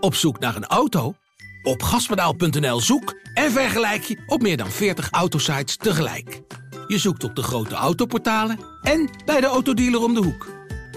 [0.00, 1.14] Op zoek naar een auto?
[1.62, 6.40] Op gaspedaal.nl zoek en vergelijk je op meer dan 40 autosites tegelijk.
[6.86, 10.46] Je zoekt op de grote autoportalen en bij de autodealer om de hoek.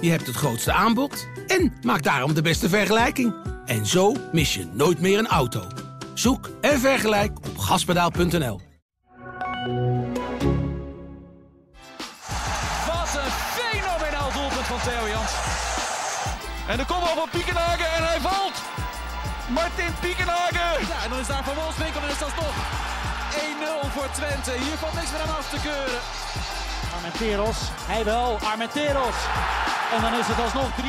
[0.01, 3.33] Je hebt het grootste aanbod en maakt daarom de beste vergelijking.
[3.65, 5.67] En zo mis je nooit meer een auto.
[6.13, 8.59] Zoek en vergelijk op gaspedaal.nl.
[12.87, 15.31] Wat een fenomenaal doelpunt van Theo Jans.
[16.67, 18.70] En de kopbal van Piekenhagen en hij valt.
[19.53, 20.87] Martin Piekenhagen.
[20.87, 22.55] Ja, en dan is daar Van Wolfswinkel en is dat toch
[23.85, 24.51] 1-0 voor Twente.
[24.51, 26.01] Hier valt niks meer aan af te keuren.
[26.95, 27.59] Armenteros,
[27.91, 29.17] hij wel, Armenteros.
[29.95, 30.81] En dan is het alsnog 3-0.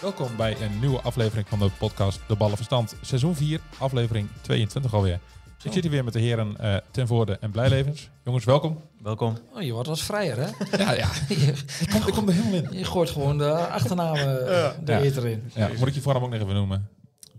[0.00, 2.96] Welkom bij een nieuwe aflevering van de podcast De Ballenverstand.
[3.00, 5.20] Seizoen 4, aflevering 22 alweer.
[5.66, 8.08] Ik zit hier weer met de heren eh, Ten Voorde en Blijlevens.
[8.24, 8.80] Jongens, welkom.
[9.02, 9.38] Welkom.
[9.54, 10.46] Oh, je wordt wat vrijer, hè?
[10.84, 11.08] Ja, ja.
[11.28, 12.78] ik, kom, ik kom er helemaal in.
[12.78, 15.00] Je gooit gewoon de achternamen eh, de Ja.
[15.00, 15.50] eter in.
[15.54, 16.88] Ja, moet ik je voornaam ook nog even noemen?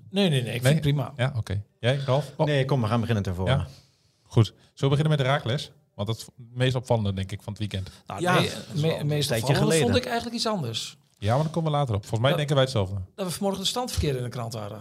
[0.09, 0.39] Nee, nee, nee.
[0.39, 0.59] Ik Nee?
[0.61, 1.13] vind het prima.
[1.17, 1.61] Ja, oké.
[1.79, 2.31] Jij, Ralf?
[2.37, 3.57] Oh, Nee, kom, we gaan beginnen tevoren.
[3.57, 3.67] Ja.
[4.23, 4.45] Goed.
[4.45, 5.71] Zullen we beginnen met de raakles?
[5.95, 7.89] Want dat is het meest opvallende, denk ik, van het weekend.
[8.07, 9.81] Nou, Ja, nee, me, een meest tijdje opvallend geleden.
[9.91, 10.97] vond ik eigenlijk iets anders.
[11.17, 12.01] Ja, maar daar komen we later op.
[12.01, 12.37] Volgens mij Ja.
[12.37, 12.95] denken wij hetzelfde.
[13.15, 14.79] Dat we vanmorgen de standverkeer in de krant hadden.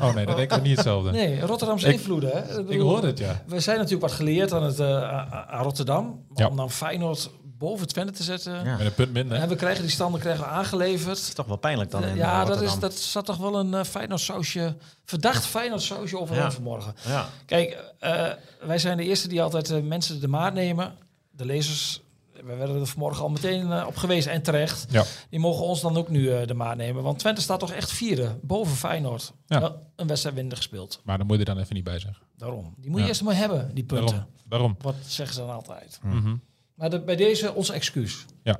[0.00, 1.10] Oh nee, dat denken we niet hetzelfde.
[1.10, 2.60] Nee, Rotterdamse Ik- invloeden, hè?
[2.60, 3.42] Ik Ik hoor het, ja.
[3.46, 5.02] We zijn natuurlijk wat geleerd aan, het, eh,
[5.48, 6.24] aan- Rotterdam.
[6.34, 6.46] Ja.
[6.48, 8.64] Om dan Feyenoord boven Twente te zetten.
[8.64, 8.76] Ja.
[8.76, 9.38] Met een punt minder.
[9.38, 11.18] En we krijgen die standen krijgen we aangeleverd.
[11.18, 13.58] Het is toch wel pijnlijk dan in ja, eh, dat, is, dat zat toch wel
[13.58, 16.50] een uh, Feyenoord sausje, verdacht Feyenoord sausje overheen Ja.
[16.50, 16.94] vanmorgen.
[17.08, 17.28] Ja.
[17.46, 18.26] Kijk, eh,
[18.66, 20.92] wij zijn de eerste die altijd mensen de maat nemen.
[21.30, 22.00] De lezers,
[22.44, 24.86] we werden er vanmorgen al meteen eh, op gewezen en terecht.
[24.90, 25.04] Ja.
[25.30, 27.02] Die mogen ons dan ook nu eh, de maat nemen.
[27.02, 29.32] Want Twente staat toch echt vierde, boven Feyenoord.
[29.46, 29.76] Ja.
[29.96, 31.00] Een wedstrijd minder gespeeld.
[31.04, 32.26] Maar dan moet je er dan even niet bij zeggen.
[32.36, 32.74] Daarom.
[32.78, 33.08] Die moet je Ja.
[33.08, 34.06] eerst maar hebben, die punten.
[34.16, 34.28] Daarom.
[34.48, 34.76] Daarom.
[34.80, 35.98] Wat zeggen ze dan altijd.
[36.02, 36.36] Mhm.
[36.74, 38.24] Maar de- bij deze ons excuus.
[38.42, 38.56] Ja.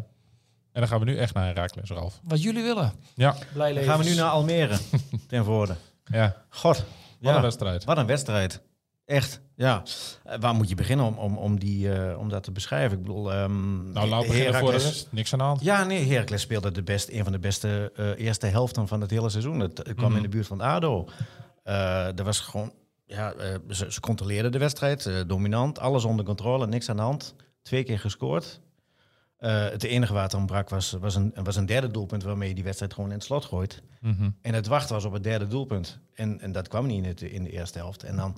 [0.73, 2.21] En dan gaan we nu echt naar een raakles, Ralf.
[2.25, 2.93] Wat jullie willen.
[3.15, 3.37] Ja.
[3.53, 4.79] Blij Dan gaan we nu naar Almere
[5.29, 5.75] ten voorde.
[6.05, 6.37] Ja.
[6.49, 6.87] God, Wat
[7.21, 7.85] ja, een wedstrijd.
[7.85, 8.61] wat een wedstrijd.
[9.12, 9.83] Echt, ja.
[10.24, 12.96] Eh, waar moet je beginnen om, om, om, die, eh, om dat te beschrijven?
[12.98, 14.80] Ik bedoel, ehm Nou, we beginnen voor.
[15.11, 15.62] Niks aan de hand.
[15.62, 19.11] Ja, nee, Heracles speelde de best, een van de beste eh, eerste helften van het
[19.11, 19.61] hele seizoen.
[19.61, 20.17] Het, het kwam Mhm.
[20.17, 21.08] in de buurt van ADO.
[21.62, 22.73] Eh er was gewoon,
[23.05, 23.34] ja,
[23.70, 27.34] ze, ze controleerden de wedstrijd, dominant, alles onder controle, niks aan de hand.
[27.62, 28.61] Twee keer gescoord.
[29.36, 32.94] Het enige wat ontbrak was, was, een, was een derde doelpunt waarmee je die wedstrijd
[32.94, 33.83] gewoon in het slot gooit.
[34.00, 34.30] Mhm.
[34.40, 35.98] En het wachten was op het derde doelpunt.
[36.14, 38.02] En, en dat kwam niet in, het, in de eerste helft.
[38.02, 38.36] En dan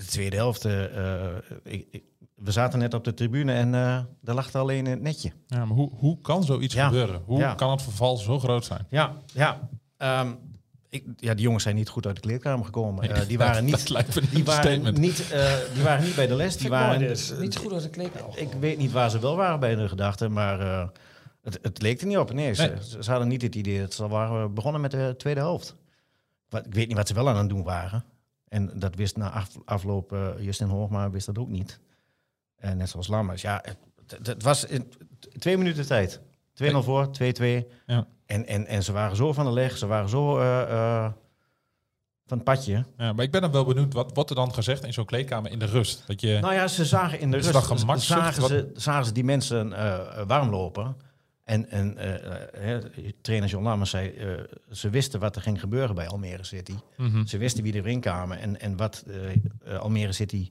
[0.00, 0.64] de tweede helft.
[0.64, 0.84] eh,
[1.24, 2.02] eh, ik, ik-
[2.34, 5.32] we zaten net op de tribune en eh er lag er alleen in het netje.
[5.46, 6.86] Ja, maar hoe, hoe kan zoiets Ja.
[6.86, 7.22] gebeuren?
[7.24, 7.54] Hoe Ja.
[7.54, 8.86] kan het verval zo groot zijn?
[8.90, 9.68] Ja, ja.
[9.96, 10.32] Ehm,
[10.88, 13.14] ik, ja, die jongens zijn niet goed uit de kleedkamer gekomen.
[13.14, 14.98] Eh, die waren Dat niet, lijkt me een die waren statement.
[14.98, 16.56] niet, eh, die waren niet bij de les.
[16.56, 17.34] Die waren, dit.
[17.40, 18.38] Niet zo goed als de kleedkamer.
[18.38, 20.88] ik weet niet waar ze wel waren bij de gedachten, maar eh,
[21.42, 22.32] het, het leek er niet op.
[22.32, 22.84] Nee, ze, Nee.
[22.84, 25.76] ze- ze hadden niet het idee dat ze waren begonnen met de tweede helft.
[26.48, 28.04] Wat, ik weet niet wat ze wel aan het doen waren.
[28.50, 31.80] En dat wist na af, afloop eh, Justin Hoogma wist dat ook niet.
[32.56, 33.42] En net zoals Lammers.
[33.42, 34.92] Ja, het, het- het was in
[35.38, 36.20] twee minuten tijd.
[36.54, 37.44] 2-0 voor, 2-2.
[37.86, 38.06] Ja.
[38.26, 41.12] En, en, en ze waren zo van de leg, ze waren zo eh, eh,
[42.26, 42.84] van het padje.
[42.96, 45.50] Ja, maar ik ben dan wel benieuwd, wat wordt er dan gezegd in zo'n kleedkamer
[45.50, 46.06] in de rust?
[46.06, 47.52] Dat je, Nou ja, ze zagen in de rust,
[48.06, 49.68] zagen, ze, zagen ze die mensen
[50.26, 50.96] warm lopen.
[51.50, 52.84] En, en eh, eh,
[53.20, 54.28] trainer John Lammers zei, eh,
[54.70, 56.74] ze wisten wat er ging gebeuren bij Almere City.
[56.96, 57.26] Mhm.
[57.26, 59.04] Ze wisten wie erin kwamen en, en wat
[59.80, 60.50] Almere City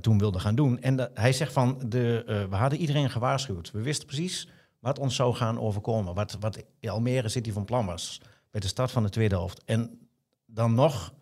[0.00, 0.80] toen wilde gaan doen.
[0.80, 3.70] En dat- hij zegt van, de, we hadden iedereen gewaarschuwd.
[3.70, 4.48] We wisten precies
[4.78, 6.14] wat ons zou gaan overkomen.
[6.14, 8.20] Wat, wat Almere City van plan was
[8.50, 9.64] bij de start van de tweede helft.
[9.64, 10.08] En
[10.46, 11.14] dan nog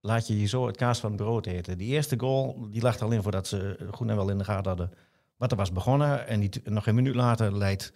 [0.00, 1.78] laat je je zo het kaas van het brood eten.
[1.78, 4.68] Die eerste goal, die lag er alleen voordat ze goed en wel in de gaten
[4.68, 4.90] hadden
[5.36, 6.26] wat er was begonnen.
[6.26, 7.92] En die, nog een minuut later leidt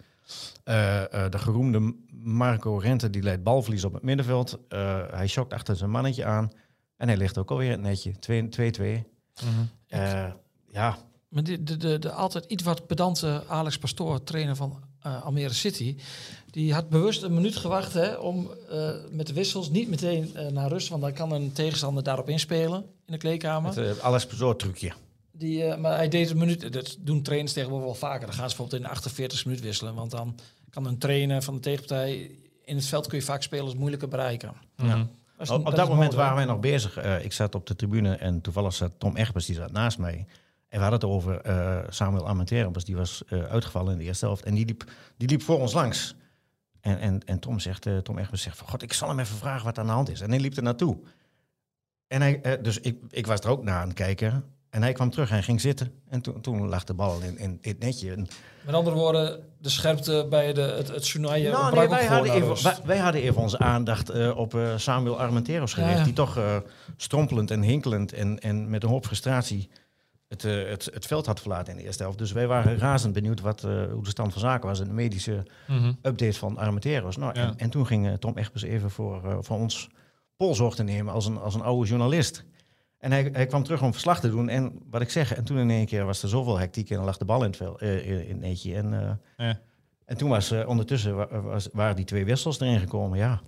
[0.63, 4.59] de geroemde Marco Rente, die leidt balverlies op het middenveld.
[4.67, 6.51] Eh, hij schokt achter zijn mannetje aan.
[6.97, 8.13] En hij ligt ook alweer het netje.
[8.19, 9.03] 2-2.
[9.43, 9.49] Mhm.
[9.87, 10.31] Eh,
[10.67, 10.97] ja,
[11.29, 15.53] Maar de, de, de, de altijd iets wat pedante Alex Pastoor, trainer van eh, Almere
[15.53, 15.97] City,
[16.49, 20.47] die had bewust een minuut gewacht hè, om eh, met de wissels niet meteen eh,
[20.47, 23.75] naar rust, want dan kan een tegenstander daarop inspelen in de kleedkamer.
[23.75, 24.91] het uh, alles zo'n trucje.
[25.41, 28.25] Die, eh, maar hij deed een minuut, dat doen trainers tegenwoordig wel vaker.
[28.25, 30.35] Dan gaan ze bijvoorbeeld in de 48 minuut wisselen, want dan
[30.69, 32.31] kan een trainer van de tegenpartij
[32.63, 34.53] in het veld kun je vaak spelers moeilijker bereiken.
[34.75, 34.87] Dat
[35.37, 36.97] is Op, dat moment mooi, waren wij nog bezig.
[36.97, 40.25] Eh, ik zat op de tribune en toevallig zat Tom Egbers, die zat naast mij.
[40.71, 44.25] En we hadden het over eh, Samuel Armenteros, die was eh, uitgevallen in de eerste
[44.25, 44.43] helft.
[44.43, 46.15] En die liep, die liep voor ons langs.
[46.81, 49.35] En, en, en Tom, zegt, eh, Tom Egbers zegt van, god, ik zal hem even
[49.35, 50.21] vragen wat aan de hand is.
[50.21, 50.97] En hij liep er naartoe.
[52.07, 54.43] En hij, dus ik, ik was er ook naar aan het kijken.
[54.71, 55.91] En hij kwam terug en ging zitten.
[56.09, 58.11] En toen, toen lag de bal in, in, het netje.
[58.11, 58.27] En,
[58.65, 62.63] Met andere woorden, de scherpte bij de, het, het Soenaaien nou, nee, wij, hadden even,
[62.63, 65.91] wij, wij hadden even onze aandacht eh, op eh, Samuel Armenteros gericht.
[65.91, 66.03] Ja, ja.
[66.03, 66.57] Die toch eh,
[66.97, 69.69] strompelend en hinkelend en, en met een hoop frustratie
[70.27, 72.17] het, eh, het, het veld had verlaten in de eerste helft.
[72.17, 74.79] Dus wij waren razend benieuwd wat, eh, hoe de stand van zaken was.
[74.79, 75.93] En de medische Mhm.
[76.01, 77.17] update van Armenteros.
[77.17, 77.41] Nou, Ja.
[77.41, 79.89] en, en toen ging Tom Egbers even voor, voor ons
[80.35, 82.43] polzorg te nemen als een, als een oude journalist.
[83.01, 84.49] En hij, hij kwam terug om verslag te doen.
[84.49, 87.17] En wat ik zeg, en toen in één keer was er zoveel hectiek en lag
[87.17, 88.75] de bal in het, vel, eh, in het netje.
[88.75, 89.11] En, eh,
[89.47, 89.59] Ja.
[90.05, 93.17] en toen was eh, ondertussen wa- was, waren die twee wissels erin gekomen.
[93.17, 93.41] Ja,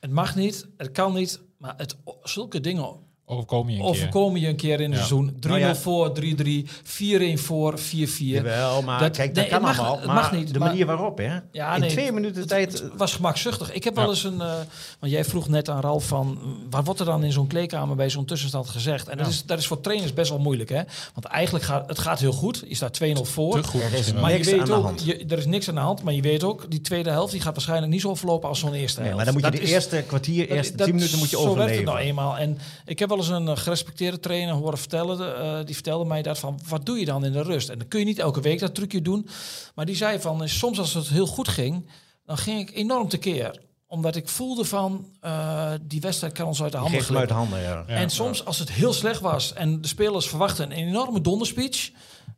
[0.00, 2.96] Het mag niet, het kan niet, maar het, zulke dingen
[3.32, 3.90] Overkomen je een keer.
[3.94, 4.96] overkomen je een keer in een Ja.
[4.96, 5.36] seizoen.
[5.40, 5.74] 3-0 Nou ja.
[5.74, 8.34] voor, 3-3, 4-1 voor, 4-4.
[8.34, 9.96] Jawel, maar Dat- kijk, dat nee, kan mag- allemaal.
[9.96, 11.38] het Maar mag niet, de maar- manier waarop, hè?
[11.52, 12.72] Ja, in nee, twee minuten het- tijd...
[12.72, 13.72] Het was gemakzuchtig.
[13.72, 14.00] Ik heb Ja.
[14.00, 14.40] wel eens een...
[14.40, 14.52] eh,
[15.00, 16.38] want jij vroeg net aan Ralf van...
[16.70, 19.08] Wat wordt er dan in zo'n kleedkamer bij zo'n tussenstand gezegd?
[19.08, 20.80] En dat, is, dat is voor trainers best wel moeilijk, hè?
[21.14, 22.64] Want eigenlijk gaat het gaat heel goed.
[22.68, 23.60] Je staat 2-0 voor.
[23.60, 23.80] Te goed.
[23.82, 24.12] Er is.
[24.12, 25.04] Maar je Niks aan weet de ook, hand.
[25.04, 26.02] je, er is niks aan de hand.
[26.02, 28.72] Maar je weet ook, die tweede helft die gaat waarschijnlijk niet zo verlopen als zo'n
[28.74, 29.24] eerste nee, helft.
[29.24, 31.36] maar dan moet je Dat de is- eerste kwartier, eerste dat- tien minuten moet je
[31.36, 31.92] Zo werkt het overleven.
[31.94, 32.36] nou eenmaal.
[32.38, 35.36] En ik heb wel eens een eh, gerespecteerde trainer horen vertellen.
[35.36, 37.68] eh, die vertelde mij dat van, wat doe je dan in de rust?
[37.68, 39.28] En dan kun je niet elke week dat trucje doen.
[39.74, 41.88] Maar die zei van, eh, soms als het heel goed ging,
[42.24, 43.60] dan ging ik enorm tekeer.
[43.86, 47.34] Omdat ik voelde van, eh, die wedstrijd kan ons uit de handen hem uit de
[47.34, 47.84] handen, ja.
[47.86, 47.94] Ja.
[47.94, 51.90] En soms als het heel slecht was en de spelers verwachten een enorme donderspeech.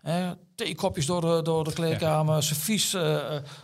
[0.03, 2.93] Eh, theekopjes door de, door de kleedkamer, servies,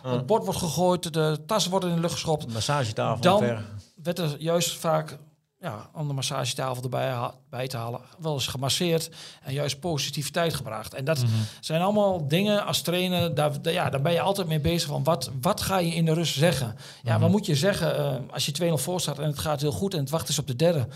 [0.03, 3.57] het bord wordt gegooid, de tassen worden in de lucht geschopt Massagetafel Dan-
[4.03, 5.17] werd er juist vaak
[5.61, 7.15] ja, aan de massagetafel erbij
[7.49, 9.09] bij te halen, wel eens gemasseerd
[9.43, 10.93] en juist positiviteit gebracht.
[10.93, 11.27] En dat Mhm.
[11.59, 15.03] zijn allemaal dingen als trainer, daar, daar- ja, daar ben je altijd mee bezig van
[15.03, 16.75] wat, wat ga je in de rust zeggen?
[17.03, 17.21] Ja, Mhm.
[17.21, 19.93] wat moet je zeggen eh, als je 2-0 voor staat en het gaat heel goed
[19.93, 20.87] en het wacht is op de derde?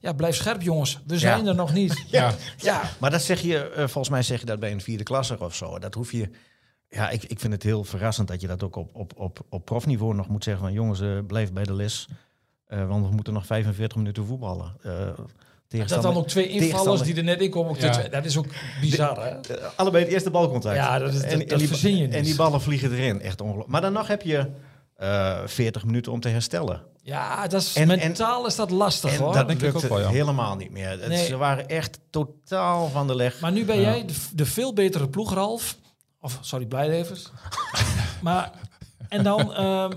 [0.00, 2.04] Ja, blijf scherp jongens, we zijn er nog niet.
[2.10, 2.34] Ja.
[2.56, 5.44] Ja, Maar dat zeg je, eh, volgens mij zeg je dat bij een vierde klasser
[5.44, 5.78] of zo.
[5.78, 6.30] Dat hoef je.
[6.88, 9.64] Ja, ik, ik vind het heel verrassend dat je dat ook op, op, op, op
[9.64, 12.08] profniveau nog moet zeggen van jongens, eh, blijf bij de les.
[12.70, 14.76] Eh, want we moeten nog 45 minuten voetballen.
[14.82, 14.90] Eh
[15.86, 17.70] dat dan ook twee invallers die er net in komen.
[17.70, 17.92] Ook de Ja.
[17.92, 18.46] twee- dat is ook
[18.80, 19.28] bizar, hè?
[19.54, 20.76] Eh, allebei het eerste balcontact.
[20.76, 22.14] Ja, dat is- dat- dat die, verzin je niet.
[22.14, 23.20] En die ballen vliegen erin.
[23.20, 23.70] Echt ongelooflijk.
[23.70, 24.46] Maar dan nog heb je
[24.96, 26.82] eh 40 minuten om te herstellen.
[27.02, 29.32] Ja, dat is, En- mentaal is dat lastig, en hoor.
[29.32, 30.08] dat denk ik lukte ook wel, ja.
[30.08, 30.88] helemaal niet meer.
[31.00, 31.18] Het-.
[31.18, 33.40] Ze waren echt totaal van de leg.
[33.40, 35.76] Maar nu ben jij de, de veel betere ploeg, Ralf.
[36.20, 37.30] Of, sorry, Blijlevers.
[38.22, 38.50] maar,
[39.08, 39.92] en dan, ehm,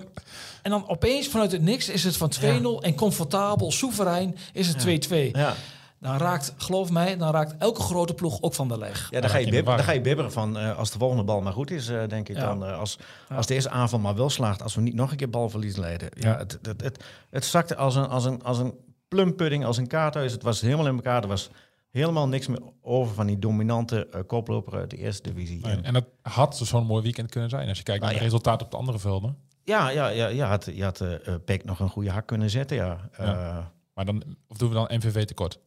[0.63, 2.43] en dan opeens vanuit het niks is het van 2-0
[2.81, 5.31] en comfortabel, soeverein is het 2-2.
[5.31, 5.53] ja.
[5.99, 8.99] Dan raakt, geloof mij, dan raakt elke grote ploeg ook van de leg.
[9.03, 9.75] Ja, dan dan ga, je raak je in de bib- war.
[9.77, 12.29] dan ga je bibberen van eh, als de volgende bal maar goed is, eh, denk
[12.29, 12.45] ik Ja.
[12.45, 12.65] dan.
[12.65, 12.97] eh, als,
[13.29, 16.09] als deze aanval maar wel slaagt, als we niet nog een keer balverlies leiden.
[16.17, 16.37] Ja, Ja.
[16.37, 18.73] het, het, het, het zakte als een, als, een, als een
[19.07, 20.31] plumpudding, als een kaarthuis.
[20.31, 21.21] Het was helemaal in elkaar.
[21.21, 21.49] Er was
[21.91, 25.63] helemaal niks meer over van die dominante koploper uit de eerste divisie.
[25.67, 27.67] En- En dat had zo'n mooi weekend kunnen zijn.
[27.67, 28.31] Als je kijkt naar Nou de ja.
[28.37, 29.37] resultaten op de andere velden.
[29.63, 32.49] Ja, ja, ja, je had, je had eh, eh, Peck nog een goede hak kunnen
[32.49, 33.09] zetten, ja.
[33.11, 33.57] Eh,
[33.93, 35.59] Maar dan, of doen we dan MVV tekort?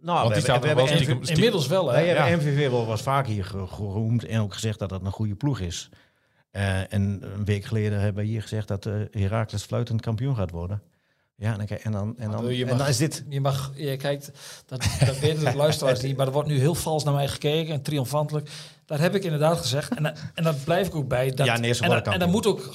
[0.00, 1.92] nou, Want we die hebben, staat we wel hebben, stiekem- In- Inmiddels wel, hè?
[1.92, 2.36] Wij hebben Ja.
[2.36, 5.60] MVV wel was vaak hier ge- geroemd en ook gezegd dat dat een goede ploeg
[5.60, 5.88] is.
[6.50, 10.50] Eh, en een week geleden hebben we hier gezegd dat uh, Herakles fluitend kampioen gaat
[10.50, 10.82] worden.
[11.36, 13.24] Ja, en dan, en dan, en dan, je en dan mag- is dit...
[13.28, 14.30] Je mag, je kijkt,
[14.66, 17.74] dat, dat weten de luisteraars niet, maar er wordt nu heel vals naar mij gekeken
[17.74, 18.50] en triomfantelijk.
[18.92, 21.30] Dat heb ik inderdaad gezegd en, en daar blijf ik ook bij.
[21.30, 22.68] Dat, Ja, nee, en, dat- en dan moet ook,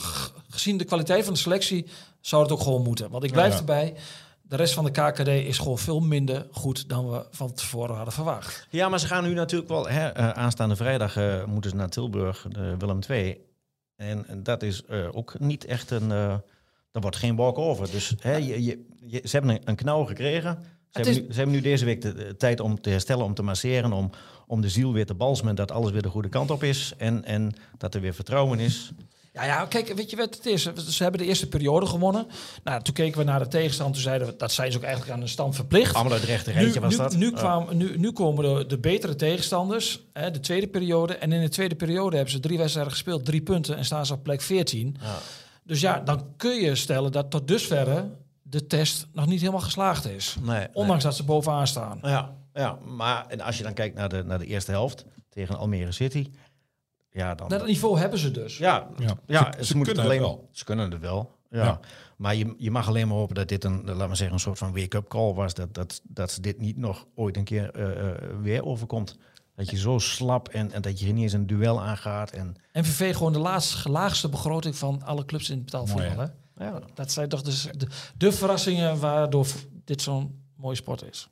[0.50, 1.86] gezien de kwaliteit van de selectie,
[2.22, 3.10] zou het ook gewoon moeten.
[3.10, 3.60] Want ik blijf Ja.
[3.60, 3.94] erbij,
[4.42, 8.14] de rest van de KKD is gewoon veel minder goed dan we van tevoren hadden
[8.14, 8.68] verwacht.
[8.70, 9.88] Ja, maar ze gaan nu natuurlijk wel...
[9.88, 13.38] Hè, eh, aanstaande vrijdag eh, moeten ze naar Tilburg, de Willem II.
[13.96, 16.12] En, en dat is eh, ook niet echt een...
[16.12, 16.42] er
[16.92, 17.92] wordt geen walk over.
[17.92, 20.58] Dus hè, je, je, je- ze hebben een, een knauw gekregen.
[20.90, 23.34] Ze hebben, nu, ze hebben nu deze week de, de tijd om te herstellen, om
[23.34, 24.10] te masseren, om,
[24.48, 27.26] om de ziel weer te balsemen, dat alles weer de goede kant op is en,
[27.26, 28.92] en dat er weer vertrouwen is.
[29.38, 30.64] Ja, ja, kijk, weet je wat het is?
[30.88, 32.28] Ze hebben de eerste periode gewonnen.
[32.64, 33.94] Nou, toen keken we naar de tegenstand.
[33.94, 35.94] Toen zeiden we, dat zijn ze ook eigenlijk aan de stand verplicht.
[35.94, 37.16] Allemaal uit het rechte rijtje nu, was nu, dat.
[37.16, 41.16] Nu, kwam, nu, nu komen de, de betere tegenstanders, hè, de tweede periode.
[41.16, 44.14] En in de tweede periode hebben ze drie wedstrijden gespeeld, drie punten en staan ze
[44.14, 44.98] op plek 14.
[45.02, 45.18] Ja.
[45.64, 48.10] Dus ja, dan kun je stellen dat tot dusverre
[48.42, 50.36] de test nog niet helemaal geslaagd is.
[50.42, 52.00] Nee, Ondanks dat ze bovenaan staan.
[52.02, 55.58] Ja, ja, maar en als je dan kijkt naar de, naar de eerste helft tegen
[55.58, 56.32] Almere City,
[57.12, 57.50] ja, dan...
[57.50, 58.58] Dat niveau hebben ze dus.
[58.58, 59.18] Ja, Ja.
[59.26, 59.52] ja.
[59.52, 60.50] Ze- ze, ze moeten kunnen het het alleen wel.
[60.52, 61.36] Ze kunnen het wel.
[61.50, 61.64] Ja.
[61.64, 61.80] Ja.
[62.18, 64.58] Maar je, je mag alleen maar hopen dat dit een, laten we zeggen, een soort
[64.58, 65.54] van wake-up call was.
[65.54, 69.18] Dat, dat, dat ze dit niet nog ooit een keer eh, eh, weer overkomt.
[69.56, 72.32] Dat je zo slap en, en dat je niet eens een duel aangaat.
[72.32, 76.30] En, MVV gewoon de laatste, laagste begroting van alle clubs in het betaalvoetbal.
[76.58, 77.88] Ja, Dat zijn toch dus de,
[78.18, 79.48] de verrassingen waardoor
[79.86, 81.30] dit zo'n mooie sport is.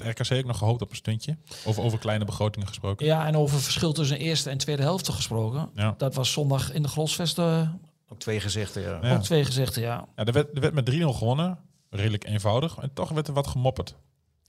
[0.00, 1.36] Had RKC ook nog gehoopt op een stuntje.
[1.64, 3.06] Over, over kleine begrotingen gesproken.
[3.06, 5.70] Ja, en over verschil tussen eerste en tweede helft gesproken.
[5.74, 5.94] Ja.
[5.98, 7.68] Dat was zondag in de Grolsvest eh,
[8.08, 8.98] Ook twee gezichten, ja.
[9.02, 9.14] Ja.
[9.14, 10.06] ook twee gezichten, ja.
[10.16, 11.58] Ja, er, werd, er werd met 3-0 gewonnen.
[11.90, 12.76] Redelijk eenvoudig.
[12.80, 13.94] En toch werd er wat gemopperd.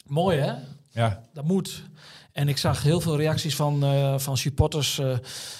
[0.05, 0.53] Mooi hè?
[0.91, 1.83] Ja, Dat moet.
[2.35, 5.17] En ik zag heel veel reacties van, eh, van supporters eh,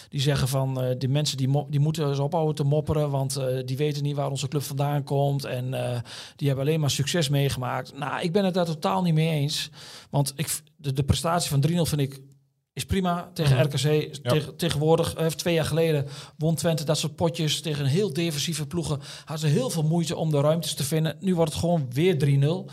[0.09, 3.77] die zeggen van eh, die mensen die, die moeten eens ophouden te mopperen, want die
[3.77, 5.69] weten niet waar onze club vandaan komt en
[6.35, 7.97] die hebben alleen maar succes meegemaakt.
[7.97, 9.69] Nou, ik ben het daar totaal niet mee eens,
[10.09, 12.19] want ik, de, de prestatie van 3-0 vind ik
[12.75, 13.65] is prima tegen Mhm.
[13.65, 14.13] RKC.
[14.23, 16.05] Tegen, tegenwoordig, eh, twee jaar geleden,
[16.37, 18.99] won Twente dat soort potjes tegen een heel defensieve ploegen.
[19.25, 21.15] Hadden ze heel veel moeite om de ruimtes te vinden.
[21.19, 22.69] Nu wordt het gewoon weer 3-0.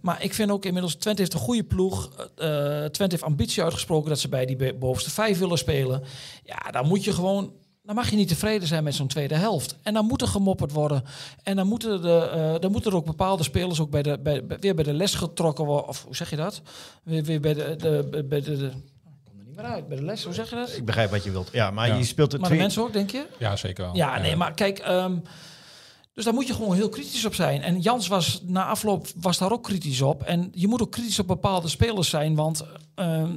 [0.00, 2.10] Maar ik vind ook inmiddels, Twente heeft een goede ploeg.
[2.36, 2.48] Eh,
[2.84, 6.02] Twente heeft ambitie uitgesproken dat ze bij die bovenste vijf willen spelen.
[6.44, 7.52] Ja, dan moet je gewoon...
[7.84, 9.76] Dan mag je niet tevreden zijn met zo'n tweede helft.
[9.82, 11.04] En dan moet er gemopperd worden.
[11.42, 14.46] En dan moeten, de, eh, dan moeten er ook bepaalde spelers ook bij de, bij,
[14.46, 15.88] bij- weer bij de les getrokken worden.
[15.88, 16.62] Of hoe zeg je dat?
[17.02, 17.76] Weer, weer bij de...
[17.78, 18.70] de, bij de,
[19.52, 19.88] niet meer uit.
[19.88, 20.76] Bij de les, hoe zeg je dat?
[20.76, 21.48] Ik begrijp wat je wilt.
[21.52, 21.94] Ja, maar Ja.
[21.96, 22.64] je speelt de Maar de twee...
[22.66, 23.26] mensen ook, denk je?
[23.38, 23.96] ja zeker wel.
[23.96, 25.16] Ja, nee, maar kijk, ehm,
[26.14, 27.62] dus daar moet je gewoon heel kritisch op zijn.
[27.62, 30.22] En Jans was na afloop was daar ook kritisch op.
[30.22, 33.30] En je moet ook kritisch op bepaalde spelers zijn, want ehm,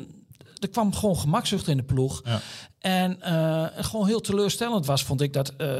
[0.60, 2.22] er kwam gewoon gemakzucht in de ploeg.
[2.26, 2.40] Ja.
[2.80, 5.76] En eh, gewoon heel teleurstellend was, vond ik dat eh,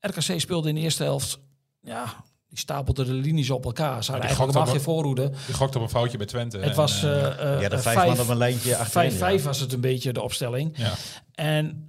[0.00, 1.38] RKC speelde in de eerste helft.
[1.80, 4.04] Ja, die stapelde de linies op elkaar.
[4.04, 5.46] Ze hadden die eigenlijk gokte helemaal op- geen voorhoede.
[5.46, 6.58] Je gokt op een foutje bij Twente.
[6.58, 9.10] Het en, was eh, eh, eh, Ja, de vijf man op een lijntje achterin.
[9.10, 9.38] 5-5 ja.
[9.38, 10.72] was het een beetje de opstelling.
[10.76, 10.92] ja.
[11.34, 11.86] En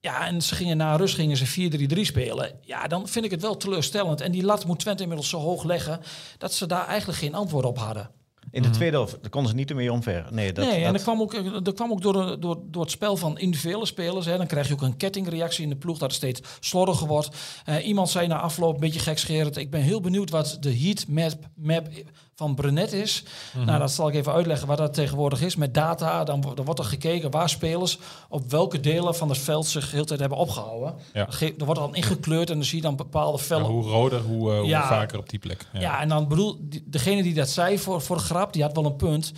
[0.00, 1.46] ja, en ze gingen na rust gingen ze
[1.96, 2.52] 4-3-3 spelen.
[2.60, 4.20] Ja, dan vind ik het wel teleurstellend.
[4.20, 6.00] En die lat moet Twente inmiddels zo hoog leggen
[6.38, 8.10] dat ze daar eigenlijk geen antwoord op hadden.
[8.52, 10.26] In de tweede helft daar konden ze niet ermee omver.
[10.30, 12.82] Nee, dat, nee, en dat- dat kwam ook, dat kwam ook door, de- door, door
[12.82, 14.26] het spel van individuele spelers.
[14.26, 14.36] Hè.
[14.36, 17.36] Dan krijg je ook een kettingreactie in de ploeg dat het steeds slordiger wordt.
[17.64, 19.56] Eh, iemand zei na afloop, een beetje gekscherend...
[19.56, 21.88] ik ben heel benieuwd wat de heat map, map
[22.40, 23.22] van Brenet is.
[23.66, 25.56] Nou, dat zal ik even uitleggen wat dat tegenwoordig is.
[25.56, 27.98] Met data, dan, wo- dan wordt er gekeken waar spelers...
[28.28, 30.94] op welke delen van het veld zich de hele tijd hebben opgehouden.
[31.12, 31.28] Ja.
[31.58, 34.52] Er wordt dan ingekleurd en dan zie je dan bepaalde Ja, vellen hoe roder, hoe,
[34.52, 34.88] eh, hoe Ja.
[34.88, 35.66] vaker op die plek.
[35.72, 35.80] Ja.
[35.80, 38.84] ja, en dan bedoel, degene die dat zei voor, voor de grap, die had wel
[38.84, 39.32] een punt.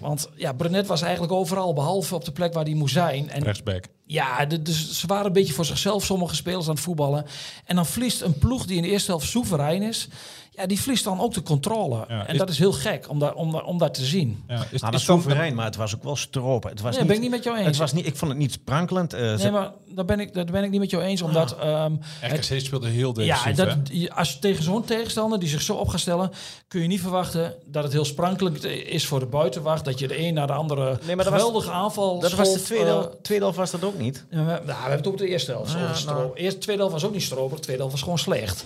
[0.00, 3.30] Want ja, Brenet was eigenlijk overal, behalve op de plek waar hij moest zijn.
[3.30, 3.84] En Rechtsback.
[4.06, 7.26] ja, de- dus ze waren een beetje voor zichzelf, sommige spelers aan het voetballen.
[7.64, 10.08] En dan verliest een ploeg die in de eerste helft soeverein is.
[10.54, 12.04] Ja, die verliest dan ook de controle.
[12.08, 14.44] Ja, en is- dat is heel gek om, daar, om, daar- om dat te zien.
[14.48, 16.70] Ja, is, Nou, is dat is soeverein, maar het was ook wel stropen.
[16.70, 17.66] Het was Nee, niet, ben ik niet met jou eens.
[17.66, 19.12] Het was niet, ik vond het niet sprankelend.
[19.12, 21.56] eh, Nee, maar daar ben ik, daar ben ik niet met jou eens, omdat...
[21.58, 21.92] ehm,
[22.22, 23.76] RKC speelde heel Ja, defensief, en hè?
[23.76, 26.30] dat, je- als je tegen zo'n tegenstander die zich zo op gaat stellen,
[26.68, 29.84] kun je niet verwachten dat het heel sprankelijk is voor de buitenwacht.
[29.84, 32.20] Dat je de een naar de andere Nee, maar dat was- geweldige aanval.
[32.20, 34.24] dat was de tweede, eh, helft- tweede helft was dat ook niet.
[34.30, 35.72] ja, we, nou, we hebben het ook de eerste helft.
[35.72, 36.30] Ja, stro- nou.
[36.34, 38.64] Eerst, tweede helft was ook niet stroper, de tweede helft was gewoon slecht.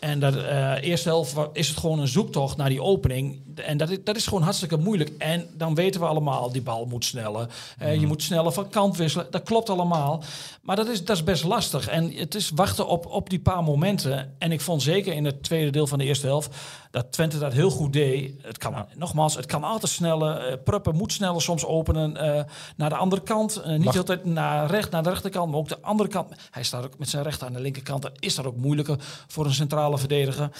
[0.00, 3.40] En dat eh, eerste helft is het gewoon een zoektocht naar die opening.
[3.54, 5.10] En dat is, dat is gewoon hartstikke moeilijk.
[5.18, 7.48] En dan weten we allemaal, die bal moet sneller.
[7.78, 8.00] Eh, Mhm.
[8.00, 9.26] Je moet sneller van kant wisselen.
[9.30, 10.22] Dat klopt allemaal.
[10.62, 11.88] Maar dat is, dat is best lastig.
[11.88, 14.34] En het is wachten op, op die paar momenten.
[14.38, 16.54] En ik vond zeker in het tweede deel van de eerste helft...
[16.90, 18.32] dat Twente dat heel goed deed.
[18.42, 20.36] Het kan, Nogmaals, het kan altijd sneller.
[20.46, 22.44] Eh, Pruppen moet sneller soms openen eh,
[22.76, 23.56] naar de andere kant.
[23.56, 26.32] Eh, niet Mag- altijd naar, recht, naar de rechterkant, maar ook de andere kant.
[26.50, 28.02] Hij staat ook met zijn rechter aan de linkerkant.
[28.02, 29.52] Dat is dat ook moeilijker voor een
[29.96, 30.50] centrale verdediger.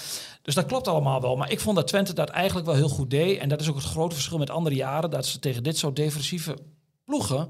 [0.41, 1.35] Dus dat klopt allemaal wel.
[1.35, 3.39] Maar ik vond dat Twente dat eigenlijk wel heel goed deed.
[3.39, 5.09] En dat is ook het grote verschil met andere jaren.
[5.09, 6.57] Dat ze tegen dit soort defensieve
[7.05, 7.49] ploegen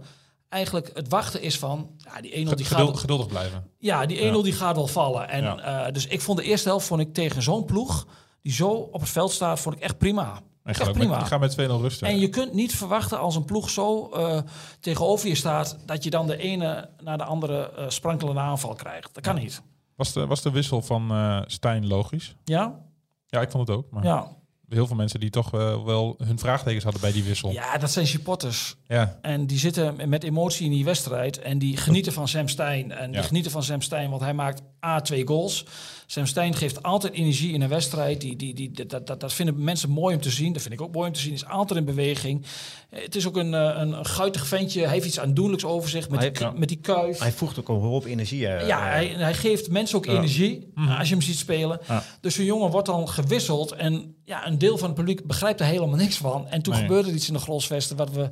[0.49, 1.89] eigenlijk het wachten is van...
[1.97, 3.67] Ja, die 1-0 die Geduld- gaat, geduldig blijven.
[3.77, 4.41] ja, die 1-0 Ja.
[4.43, 5.29] die gaat wel vallen.
[5.29, 5.85] En, Ja.
[5.85, 8.07] eh, dus ik vond de eerste helft vond ik tegen zo'n ploeg...
[8.41, 10.33] die zo op het veld staat, vond ik echt prima.
[10.63, 11.25] En Echt met, prima.
[11.25, 12.07] ga met 2-0 rusten.
[12.07, 14.39] En je kunt niet verwachten als een ploeg zo eh,
[14.79, 15.77] tegenover je staat...
[15.85, 19.13] dat je dan de ene naar de andere eh, sprankelende aanval krijgt.
[19.13, 19.61] Dat kan niet.
[19.99, 22.35] Was, de, was de wissel van eh Stijn logisch?
[22.43, 22.79] Ja?
[23.27, 23.91] Ja, ik vond het ook.
[23.91, 24.27] Maar Ja.
[24.67, 27.51] heel veel mensen die toch wel, wel hun vraagtekens hadden bij die wissel.
[27.51, 28.75] ja, dat zijn supporters.
[28.93, 29.17] Ja.
[29.21, 31.39] En die zitten met emotie in die wedstrijd.
[31.39, 32.91] En die genieten van Sam Stein.
[32.91, 33.27] En die Ja.
[33.27, 35.65] genieten van Sam Stein, want hij maakt A, twee goals.
[36.05, 38.21] Sam Stein geeft altijd energie in een wedstrijd.
[38.21, 40.53] Die, die, die, dat, dat, dat vinden mensen mooi om te zien.
[40.53, 41.33] Dat vind ik ook mooi om te zien.
[41.33, 42.45] Is altijd in beweging.
[42.89, 44.81] Het is ook een, eh, een, guitig ventje.
[44.81, 46.51] Hij heeft iets aandoenlijks over zich met, Hij- die, ja.
[46.51, 47.19] met die kuif.
[47.19, 48.47] Hij voegt ook een hoop energie.
[48.47, 50.67] eh, Ja, eh, hij, hij geeft mensen ook energie
[50.97, 51.79] als je hem ziet spelen.
[52.21, 53.71] Dus zo'n jongen wordt dan gewisseld.
[53.71, 56.47] En ja, een deel van het publiek begrijpt er helemaal niks van.
[56.47, 56.81] En toen Nee.
[56.81, 58.29] gebeurde iets in de Grolsvesten wat we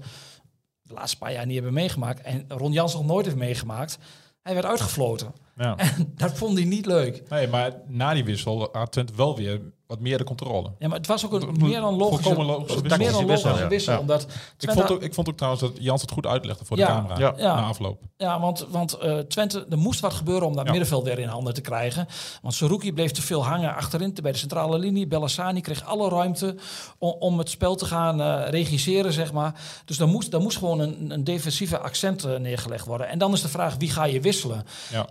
[0.88, 2.22] de laatste paar jaar niet hebben meegemaakt.
[2.22, 3.98] En Ron Jans nog nooit heeft meegemaakt.
[4.42, 5.34] Hij werd uitgefloten.
[5.56, 5.76] Ja.
[6.16, 7.30] Dat vond hij niet leuk.
[7.30, 10.72] Nee, maar na die wissel had Twente wel weer wat meer de controle.
[10.80, 13.18] Ja, maar het was ook een meer dan logische, logische meer wissel.
[13.18, 13.68] dan wissel, logische ja.
[13.68, 13.94] wissel.
[13.94, 14.00] Ja.
[14.00, 14.28] Omdat
[14.60, 16.88] Ik vond, ook, ik vond ook trouwens dat Jans het goed uitlegde voor de Ja.
[16.88, 17.34] camera Ja.
[17.38, 17.56] Ja.
[17.56, 18.02] na afloop.
[18.18, 20.72] Ja, want, want eh, Twente, er moest wat gebeuren om dat Ja.
[20.72, 22.08] middenveld weer in handen te krijgen.
[22.42, 25.08] Want Saruki bleef te veel hangen achterin bij de centrale linie.
[25.08, 26.56] Bellassani kreeg alle ruimte
[26.98, 29.54] om, om het spel te gaan eh, regisseren, zeg maar.
[29.86, 33.08] Dus daar moest, daar moest gewoon een, een defensieve accent eh, neergelegd worden.
[33.10, 34.64] En dan is de vraag, wie ga je wisselen?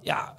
[0.03, 0.35] Ja.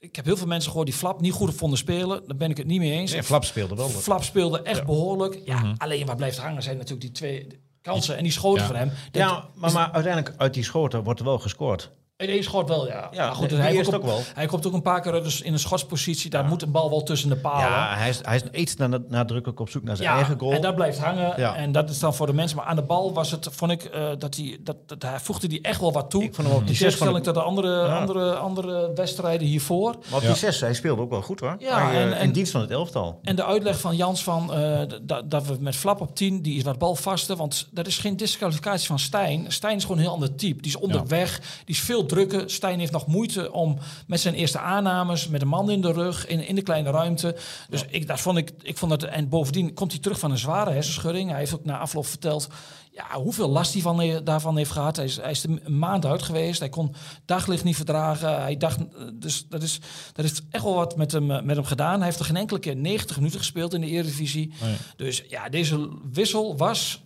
[0.00, 2.22] Ik heb heel veel mensen gehoord die Flap niet goed vonden spelen.
[2.26, 3.12] Daar ben ik het niet mee eens.
[3.12, 3.88] Nee, Flap speelde wel.
[3.88, 5.40] Flap speelde echt behoorlijk.
[5.44, 7.46] Ja, alleen wat blijft hangen zijn natuurlijk die twee
[7.82, 8.66] kansen en die schoten Ja.
[8.66, 8.90] van hem.
[9.12, 11.90] Ja, maar, maar uiteindelijk uit die schoten wordt er wel gescoord.
[12.18, 13.08] In één schot wel, ja.
[13.10, 14.20] Ja, maar goed, hij, komt ook wel.
[14.34, 16.30] hij komt ook een paar keer dus in een schotspositie.
[16.30, 17.60] Daar moet een bal wel tussen de palen.
[17.66, 20.52] Ja, hij is, hij is iets na- nadrukkelijk op zoek naar zijn Ja, eigen goal.
[20.52, 21.32] en dat blijft hangen.
[21.36, 21.54] Ja.
[21.56, 22.56] En dat is dan voor de mensen.
[22.56, 25.46] Maar aan de bal was het, vond ik, eh, dat, hij, dat, dat hij voegde
[25.48, 26.22] die echt wel wat toe.
[26.22, 27.98] Ik vond hem op die zes van tegenstelling tot de andere, Ja.
[28.00, 29.90] andere, andere wedstrijden hiervoor.
[30.08, 30.26] Maar op Ja.
[30.28, 31.56] die zes, hij speelde ook wel goed hoor.
[31.58, 33.18] Ja, Hij, eh, en- en- in dienst van het elftal.
[33.22, 36.56] En de uitleg van Jans van eh, dat- dat we met Flap op 10, die
[36.56, 37.36] is wat balvaster.
[37.36, 39.44] Want dat is geen disqualificatie van Stijn.
[39.52, 40.62] Stijn is gewoon een heel ander type.
[40.62, 42.50] Die is onderweg, die is veel drukker.
[42.50, 46.26] Stijn heeft nog moeite om met zijn eerste aannames, met een man in de rug,
[46.26, 47.36] in, in de kleine ruimte.
[47.68, 49.02] Dus ik, dat vond ik, ik vond dat.
[49.02, 51.30] En bovendien komt hij terug van een zware hersenschudding.
[51.30, 52.48] Hij heeft ook na afloop verteld
[52.92, 54.96] ja, hoeveel last hij van, he- daarvan heeft gehad.
[54.96, 56.58] Hij is, hij is een maand uit geweest.
[56.58, 58.40] Hij kon daglicht niet verdragen.
[58.42, 58.84] Hij dacht, eh,
[59.14, 59.80] dus dat is,
[60.12, 61.96] dat is echt wel wat met hem, eh, met hem gedaan.
[61.96, 64.52] Hij heeft er geen enkele keer 90 minuten gespeeld in de Eredivisie.
[64.62, 64.76] Nee.
[64.96, 67.02] Dus ja, deze wissel was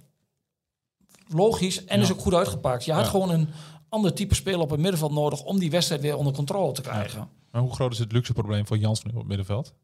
[1.28, 2.02] logisch en Ja.
[2.04, 2.84] is ook goed uitgepakt.
[2.84, 3.10] Je had Ja.
[3.10, 3.48] gewoon een
[3.92, 7.28] ander type speler op het middenveld nodig om die wedstrijd weer onder controle te krijgen.
[7.50, 9.74] Maar hoe groot is het luxe probleem voor Jans nu op het middenveld?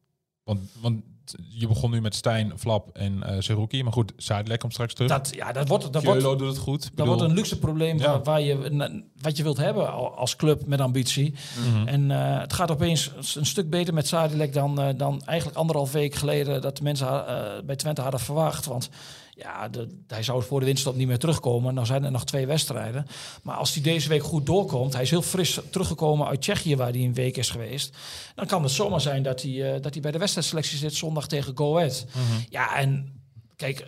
[0.44, 1.02] Want, want
[1.48, 3.82] je begon nu met Stijn, Flap en eh Seruki.
[3.82, 5.10] Maar goed, Zuidlek komt straks terug.
[5.10, 6.82] Dat, ja, dat wordt, dat wordt, doet het goed.
[6.82, 8.04] Dat bedoel, wordt een luxe probleem Ja.
[8.10, 11.34] waar, waar je, na- wat je wilt hebben al- als club met ambitie.
[11.72, 11.86] Mhm.
[11.88, 15.92] En eh, het gaat opeens een stuk beter met Zadilek dan, eh, dan eigenlijk anderhalf
[15.92, 18.66] week geleden dat de mensen eh, bij Twente hadden verwacht.
[18.66, 18.88] Want
[19.34, 21.74] ja, de, hij zou voor de winststop niet meer terugkomen.
[21.74, 23.06] Nou zijn er nog twee wedstrijden.
[23.42, 26.90] Maar als hij deze week goed doorkomt, hij is heel fris teruggekomen uit Tsjechië waar
[26.90, 27.96] hij een week is geweest.
[28.34, 31.28] Dan kan het zomaar zijn dat hij, eh, dat hij bij de wedstrijdselectie zit zondag
[31.28, 32.06] tegen Go Ahead.
[32.48, 33.20] Ja, en
[33.56, 33.78] kijk,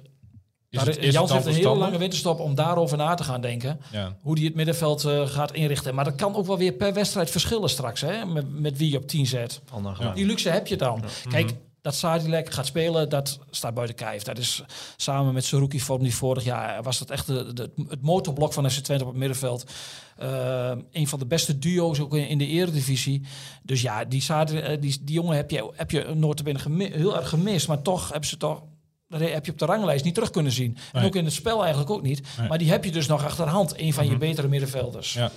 [0.70, 1.84] Is daar- het- is het Jans dan heeft een hele verstandig?
[1.86, 4.16] lange winterstop om daarover na te gaan denken Ja.
[4.20, 5.94] hoe die het middenveld eh, gaat inrichten.
[5.94, 8.96] Maar dat kan ook wel weer per wedstrijd verschillen straks, hè, met, met wie je
[8.96, 9.60] op 10 zet.
[9.98, 10.12] Ja.
[10.12, 11.04] Die luxe heb je dan.
[11.28, 11.50] Kijk,
[11.82, 14.22] dat Sadilek gaat spelen, dat staat buiten kijf.
[14.22, 14.62] Dat is
[14.96, 18.70] samen met Saruki vorm die vorig jaar was dat echt de, de- het motorblok van
[18.70, 19.70] FC Twente op het middenveld.
[20.16, 23.26] Eh, een van de beste duo's ook in, in de eredivisie.
[23.62, 27.16] Dus ja, die, Sadilek, eh, die, die jongen heb je, heb je notabene gemi- heel
[27.16, 27.68] erg gemist.
[27.68, 28.62] Maar toch hebben ze toch...
[29.08, 30.76] Dat heb je op de ranglijst niet terug kunnen zien.
[30.92, 32.22] En ook in het spel eigenlijk ook niet.
[32.38, 32.48] Nee.
[32.48, 33.78] Maar die heb je dus nog achter de hand.
[33.80, 35.12] Een van je betere middenvelders.
[35.12, 35.30] Ja.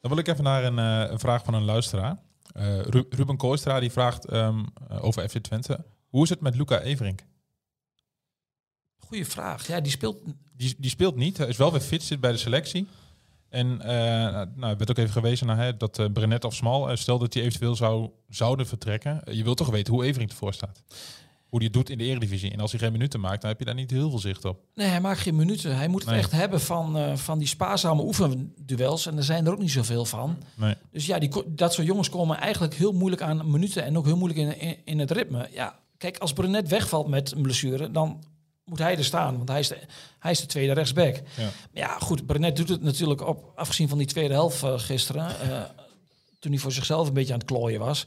[0.00, 2.16] Dan wil ik even naar een, eh, een vraag van een luisteraar.
[2.54, 5.84] Eh, Ru- Ruben Kooistra die vraagt ehm, eh, over FC Twente.
[6.08, 7.20] Hoe is het met Luca Everink?
[8.98, 9.66] Goeie vraag.
[9.66, 10.16] Ja, die speelt...
[10.56, 11.38] Die, die speelt niet.
[11.38, 12.88] Hij is wel weer fit, zit bij de selectie.
[13.48, 13.88] En eh
[14.32, 17.34] nou, er werd ook even gewezen naar hè, dat eh Brenet of Smal, stel dat
[17.34, 19.20] hij eventueel zou, zouden vertrekken.
[19.36, 20.82] Je wilt toch weten hoe Everink ervoor staat.
[21.54, 22.50] Hoe hij het doet in de Eredivisie.
[22.52, 24.58] En als hij geen minuten maakt, dan heb je daar niet heel veel zicht op.
[24.74, 25.76] Nee, hij maakt geen minuten.
[25.76, 26.18] Hij moet het Nee.
[26.18, 29.06] echt hebben van, eh, van die spaarzame oefenduels.
[29.06, 30.42] En er zijn er ook niet zoveel van.
[30.54, 30.74] Nee.
[30.92, 33.84] Dus ja, die, dat soort jongens komen eigenlijk heel moeilijk aan minuten.
[33.84, 35.48] En ook heel moeilijk in, in, in het ritme.
[35.52, 38.24] Ja, kijk, als Brenet wegvalt met een blessure, dan
[38.64, 39.36] moet hij er staan.
[39.36, 39.78] Want hij is de,
[40.18, 41.14] hij is de tweede rechtsback.
[41.14, 41.22] Ja.
[41.42, 45.40] Maar ja, goed, Brenet doet het natuurlijk op, afgezien van die tweede helft eh, gisteren.
[45.40, 45.62] eh,
[46.38, 48.06] toen hij voor zichzelf een beetje aan het klooien was.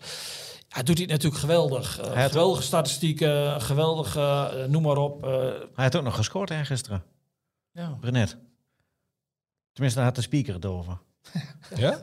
[0.67, 1.99] Ja, doet hij het natuurlijk geweldig.
[1.99, 4.19] Eh, Hij had- geweldige statistieken, geweldige,
[4.53, 5.23] eh, noem maar op.
[5.23, 5.29] eh,
[5.73, 7.03] Hij had ook nog gescoord hè, gisteren.
[7.71, 7.97] ja.
[7.99, 8.37] Brenet.
[9.71, 10.97] Tenminste, daar had de speaker het over.
[11.75, 11.99] Ja?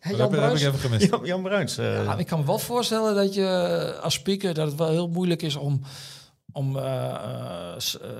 [0.00, 1.10] Hey, Dat Jan heb, heb ik Bruins, even gemist.
[1.10, 1.74] Jan, Jan Bruins.
[1.74, 5.42] ja, ik kan me wel voorstellen dat je als speaker dat het wel heel moeilijk
[5.42, 5.80] is om
[6.52, 8.10] om eh, eh, eh,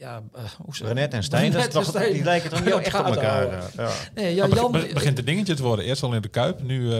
[0.00, 0.22] ja,
[0.64, 3.58] hoe Brenet en Stijn, dat is toch, die lijken toch niet echt op elkaar houden.
[3.58, 3.90] eh, Ja.
[4.14, 5.84] Nee, ja, Jan, be- begint een dingetje te worden.
[5.84, 6.92] Eerst al in de Kuip, nu...
[6.92, 6.98] eh,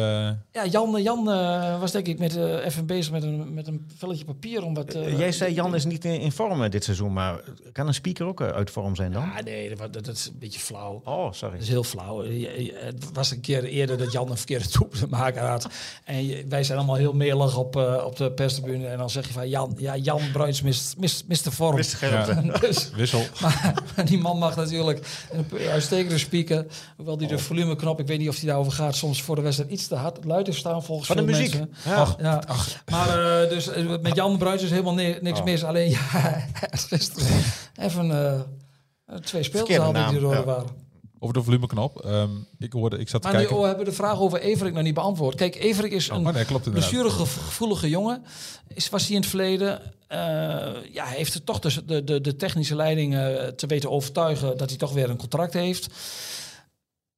[0.53, 3.91] ja, Jan, Jan eh, was denk ik met, eh, even bezig met een, met een
[3.97, 4.95] velletje papier om wat...
[4.95, 7.41] eh, Jij zei Jan is niet in, in vorm dit seizoen, maar
[7.73, 9.23] kan een speaker ook uit vorm zijn dan?
[9.37, 11.01] Ja, nee, dat, dat, is een beetje flauw.
[11.05, 11.55] Oh, sorry.
[11.55, 12.25] Dat is heel flauw.
[12.25, 15.69] Je- je- Het was een keer eerder dat Jan een verkeerde toep te maken had.
[16.05, 18.87] En je- wij zijn allemaal heel melig op, eh, op de perstribune.
[18.87, 21.77] En dan zeg je van Jan, ja, Jan Bruins mist, mist, mist de vorm.
[21.77, 22.27] Mist ja,
[22.95, 23.23] Wissel.
[23.97, 26.67] maar die man mag natuurlijk een uitstekende speaker.
[26.97, 29.71] Hoewel die de volumeknop, ik weet niet of die daarover gaat, soms voor de wedstrijd
[29.71, 31.55] iets te hard luid heeft staan volgens Van de muziek.
[31.59, 31.75] mensen.
[31.85, 32.15] Ja.
[32.19, 32.43] Ja,
[32.91, 35.45] maar eh, dus eh, met Jan Bruins is helemaal ni- niks Oh.
[35.45, 35.65] mis.
[35.65, 37.29] Alleen ja, hij gisteren
[37.87, 38.11] even
[39.07, 40.45] eh, twee hadden die er ja.
[40.45, 40.89] waren.
[41.23, 42.01] Over de volumeknop.
[42.01, 43.57] Ehm ik hoorde, ik zat te Maar kijken.
[43.57, 45.35] oh, hebben de vraag over Everink nog niet beantwoord.
[45.35, 48.25] Kijk, Everink is Oh, een maar nee, blessuregevoelige jongen.
[48.75, 49.83] Is, was hij in het verleden.
[50.09, 50.19] eh,
[50.93, 54.69] ja, hij heeft er toch de, de, de technische leiding eh, te weten overtuigen dat
[54.69, 55.87] hij toch weer een contract heeft.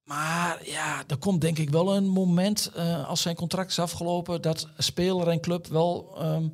[0.04, 4.42] Maar ja, er komt denk ik wel een moment eh, als zijn contract is afgelopen
[4.42, 6.44] dat speler en club wel ehm,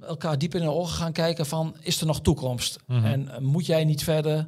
[0.00, 2.78] elkaar diep in de ogen gaan kijken van is er nog toekomst?
[2.86, 3.04] Mhm.
[3.04, 4.46] En moet jij niet verder?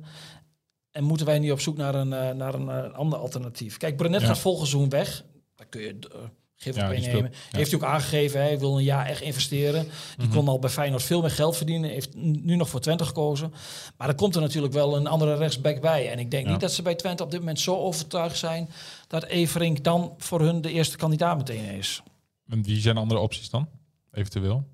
[0.93, 3.77] En moeten wij niet op zoek naar een, eh, naar een eh, ander alternatief?
[3.77, 4.27] Kijk, Brenet Ja.
[4.27, 5.25] gaat volgend seizoen weg.
[5.57, 6.19] Daar kun je uh,
[6.57, 7.29] gif op ja.
[7.51, 9.83] Heeft hij ook aangegeven, hij wil een jaar echt investeren.
[10.17, 10.37] Die Mhm.
[10.37, 11.91] kon al bij Feyenoord veel meer geld verdienen.
[11.91, 13.53] Heeft nu nog voor Twente gekozen.
[13.97, 16.11] Maar er komt er natuurlijk wel een andere rechtsback bij.
[16.11, 18.69] En ik denk niet dat ze bij Twente op dit moment zo overtuigd zijn...
[19.09, 22.03] dat Everink dan voor hun de eerste kandidaat meteen is.
[22.49, 23.69] En wie zijn andere opties dan?
[24.13, 24.65] Eventueel.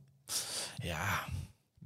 [0.82, 1.24] Ja,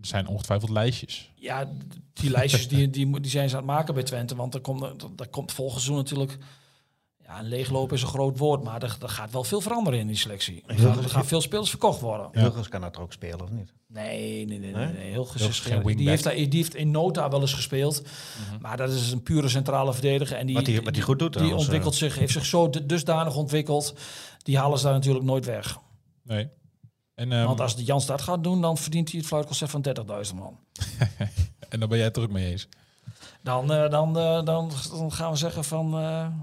[0.02, 1.30] Er zijn ongetwijfeld lijstjes.
[1.34, 1.68] ja
[2.12, 4.34] die lijstjes die, die, moet- die zijn ze aan het maken bij Twente.
[4.36, 6.38] Want er komt, er, er komt volgend seizoen natuurlijk...
[7.26, 10.06] Ja, een leeglopen is een groot woord, maar er, er gaat wel veel veranderen in
[10.06, 10.62] die selectie.
[10.66, 12.28] Er gaan, er gaan veel spelers verkocht worden.
[12.32, 13.72] Hilgers kan dat ook spelen, of niet?
[13.86, 14.72] Nee, nee, nee.
[14.72, 15.10] nee, Nee?
[15.10, 15.96] Heel is geen.
[15.96, 18.02] Die heeft, daar, die heeft in Nota wel eens gespeeld.
[18.60, 20.36] Maar dat is een pure centrale verdediger.
[20.36, 23.36] En die, Wat hij- wat hij goed doet Die ontwikkelt zich, heeft zich zo dusdanig
[23.36, 23.94] ontwikkeld.
[24.42, 25.78] Die halen ze daar natuurlijk nooit weg.
[26.22, 26.48] Nee.
[27.22, 29.82] En, ehm, Want als de Jans dat gaat doen, dan verdient hij het fluitconcert van
[29.82, 30.58] 30.000 man.
[31.68, 32.68] en daar ben jij het er ook mee eens.
[33.42, 35.90] Dan, eh, dan, eh, dan, dan gaan we zeggen van...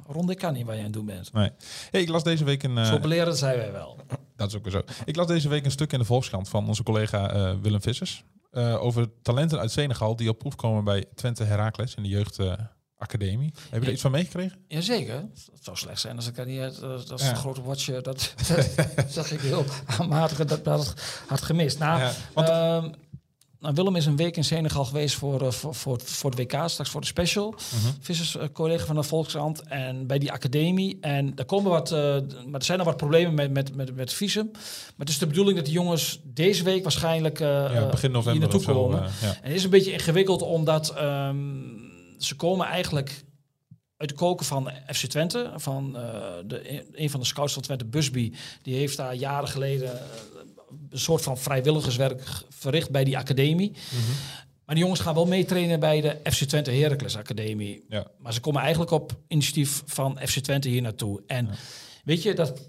[0.07, 1.33] Ron, ik kan niet waar je aan het doen bent.
[1.33, 1.51] Nee.
[1.91, 2.85] Hey, ik las deze week een...
[2.85, 3.97] Zo belerend zijn wij wel.
[4.35, 4.81] Dat is ook weer zo.
[5.05, 8.23] Ik las deze week een stuk in de Volkskrant van onze collega Willem Vissers.
[8.79, 12.09] over talenten uit Senegal die op proef komen bij Twente Heracles in de
[12.99, 13.53] jeugdacademie.
[13.69, 14.57] Heb je er iets van meegekregen?
[14.67, 15.15] Jazeker.
[15.53, 16.59] Het zou slecht zijn als ik dat niet...
[16.59, 17.31] Dat, dat is Ja.
[17.31, 18.01] een grote watje.
[18.09, 18.33] Dat,
[18.95, 20.45] dat zag ik heel aanmatig.
[20.45, 20.93] Dat, dat
[21.27, 21.79] had gemist.
[21.79, 22.89] Nou, Ja, want- Ehm,
[23.59, 26.63] nou, Willem is een week in Senegal geweest voor, eh, voor, voor, voor het WK,
[26.69, 27.55] straks voor de special.
[27.99, 29.62] Vissers, eh, collega van de Volkskrant.
[29.62, 30.97] En bij die academie.
[31.01, 31.99] En daar komen wat, eh,
[32.45, 34.49] maar er zijn nog wat problemen met, met, met, met visum.
[34.51, 34.62] Maar
[34.97, 38.59] het is de bedoeling dat die jongens deze week waarschijnlijk Ja, begin hier november naartoe
[38.59, 38.73] of zo.
[38.73, 38.99] komen.
[39.21, 39.27] ja.
[39.27, 41.38] En het is een beetje ingewikkeld omdat ehm,
[42.19, 43.23] ze komen eigenlijk
[43.97, 45.51] uit de koken van FC Twente.
[45.55, 46.03] Van eh,
[46.45, 48.34] de, een van de scouts van Twente, Busby.
[48.62, 50.05] Die heeft daar jaren geleden eh,
[50.89, 53.71] een soort van vrijwilligerswerk verricht bij die academie.
[53.71, 54.12] Mhm.
[54.65, 57.86] Maar die jongens gaan wel meetrainen bij de FC Twente Heracles Academie.
[57.89, 58.08] Ja.
[58.17, 61.23] Maar ze komen eigenlijk op initiatief van FC Twente hier naartoe.
[61.27, 61.49] En
[62.03, 62.62] weet je, dat,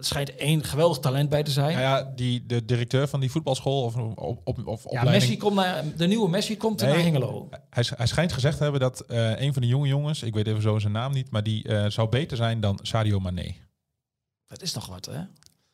[0.00, 1.70] het schijnt één geweldig talent bij te zijn.
[1.76, 5.10] Nou ja, die, de directeur van die voetbalschool of, op, op, of Ja, opleiding...
[5.22, 6.90] Messi komt naar, de nieuwe Messi komt Nee.
[6.90, 7.48] naar Hengelo.
[7.70, 10.46] Hij, hij schijnt gezegd te hebben dat eh, een van de jonge jongens, ik weet
[10.46, 13.54] even zo zijn naam niet, maar die eh, zou beter zijn dan Sadio Mane.
[14.46, 15.20] Dat is nog wat, hè?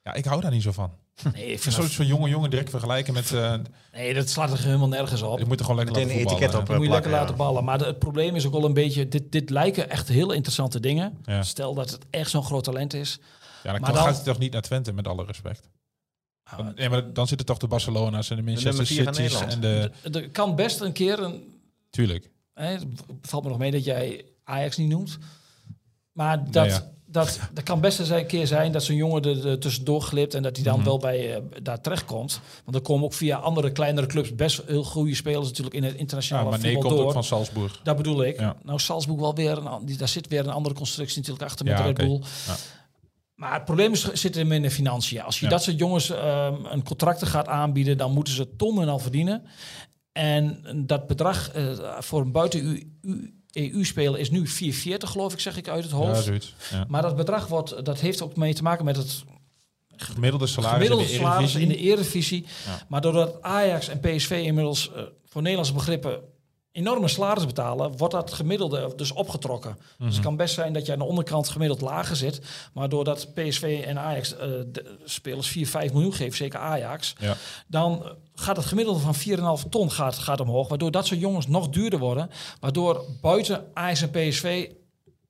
[0.03, 0.91] Ja, ik hou daar niet zo van.
[1.33, 3.33] Nee, ik vind dat, zo'n jonge jongen direct vergelijken met...
[3.33, 3.55] eh
[3.93, 5.39] nee, dat slaat er helemaal nergens op.
[5.39, 6.69] je moet er gewoon lekker Meteen laten een etiket op.
[6.77, 7.65] moet je lekker laten ballen.
[7.65, 9.09] Maar de- het probleem is ook wel een beetje...
[9.09, 11.19] Dit, dit lijken echt heel interessante dingen.
[11.25, 11.43] Ja.
[11.43, 13.19] Stel dat het echt zo'n groot talent is.
[13.67, 15.69] Ja, dan, Maar dan- gaat hij toch niet naar Twente, met alle respect.
[16.51, 19.91] Nou, Dan, nee, maar dan zitten toch de Barcelona's en de Manchester City's en de...
[20.13, 21.55] Er kan best een keer een...
[21.91, 22.31] Tuurlijk.
[22.55, 22.85] Hè, het
[23.23, 25.19] valt me nog mee dat jij Ajax niet noemt.
[26.13, 26.91] Maar dat, Nou ja.
[27.07, 30.35] dat, dat kan best een keer zijn dat zo'n jongen er, er tussendoor glipt...
[30.35, 30.85] en dat hij dan Mhm.
[30.85, 32.41] wel bij eh, daar terechtkomt.
[32.65, 34.35] Want er komen ook via andere kleinere clubs...
[34.35, 37.07] best heel goede spelers natuurlijk in het Ja, internationale maar nee, voetbal komt door.
[37.09, 37.81] ook van Salzburg.
[37.83, 38.41] Dat bedoel ik.
[38.41, 38.57] Ja.
[38.63, 41.79] Nou, Salzburg wel weer een, die, daar zit weer een andere constructie natuurlijk achter met
[41.79, 41.95] Ja, Red.
[41.97, 42.21] Bull.
[42.47, 42.57] Ja.
[43.37, 45.23] Maar het probleem is, zit hem in de financiën.
[45.23, 45.51] Als je Ja.
[45.51, 49.43] dat soort jongens ehm, een contracten gaat aanbieden, dan moeten ze tonnen al verdienen.
[50.13, 52.83] En dat bedrag eh, voor een buiten
[53.53, 56.25] EU-speler is nu 440, geloof ik, zeg ik uit het Ja, hoofd.
[56.25, 56.55] zoiets.
[56.71, 56.85] Ja.
[56.89, 59.25] maar dat bedrag wordt, dat heeft ook mee te maken met het
[59.99, 61.85] Gemiddelde salaris gemiddelde in de salaris in Eredivisie.
[61.87, 62.47] de Eredivisie.
[62.67, 62.83] Ja.
[62.89, 66.21] Maar doordat Ajax en PSV inmiddels eh, voor Nederlandse begrippen
[66.77, 69.79] enorme salaris betalen, wordt dat gemiddelde dus opgetrokken.
[69.99, 72.41] Dus het kan best zijn dat je aan de onderkant gemiddeld lager zit.
[72.73, 77.37] Maar doordat PSV en Ajax eh, de spelers 4, 5 miljoen geven, zeker Ajax, Ja.
[77.67, 80.69] dan gaat het gemiddelde van 4,5 ton gaat, gaat omhoog.
[80.69, 82.31] Waardoor dat soort jongens nog duurder worden.
[82.61, 84.71] Waardoor buiten Ajax en PSV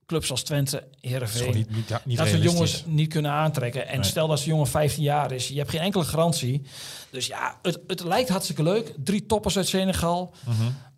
[0.06, 2.52] clubs als Twente, Heerenveen, niet, niet, niet dat realistisch.
[2.52, 3.88] jongens niet kunnen aantrekken.
[3.88, 4.04] En Nee.
[4.09, 6.62] stel dat zo'n jongen 15 jaar is, je hebt geen enkele garantie.
[7.11, 8.94] Dus ja, het, het lijkt hartstikke leuk.
[9.04, 10.35] Drie toppers uit Senegal.
[10.46, 10.54] Mhm.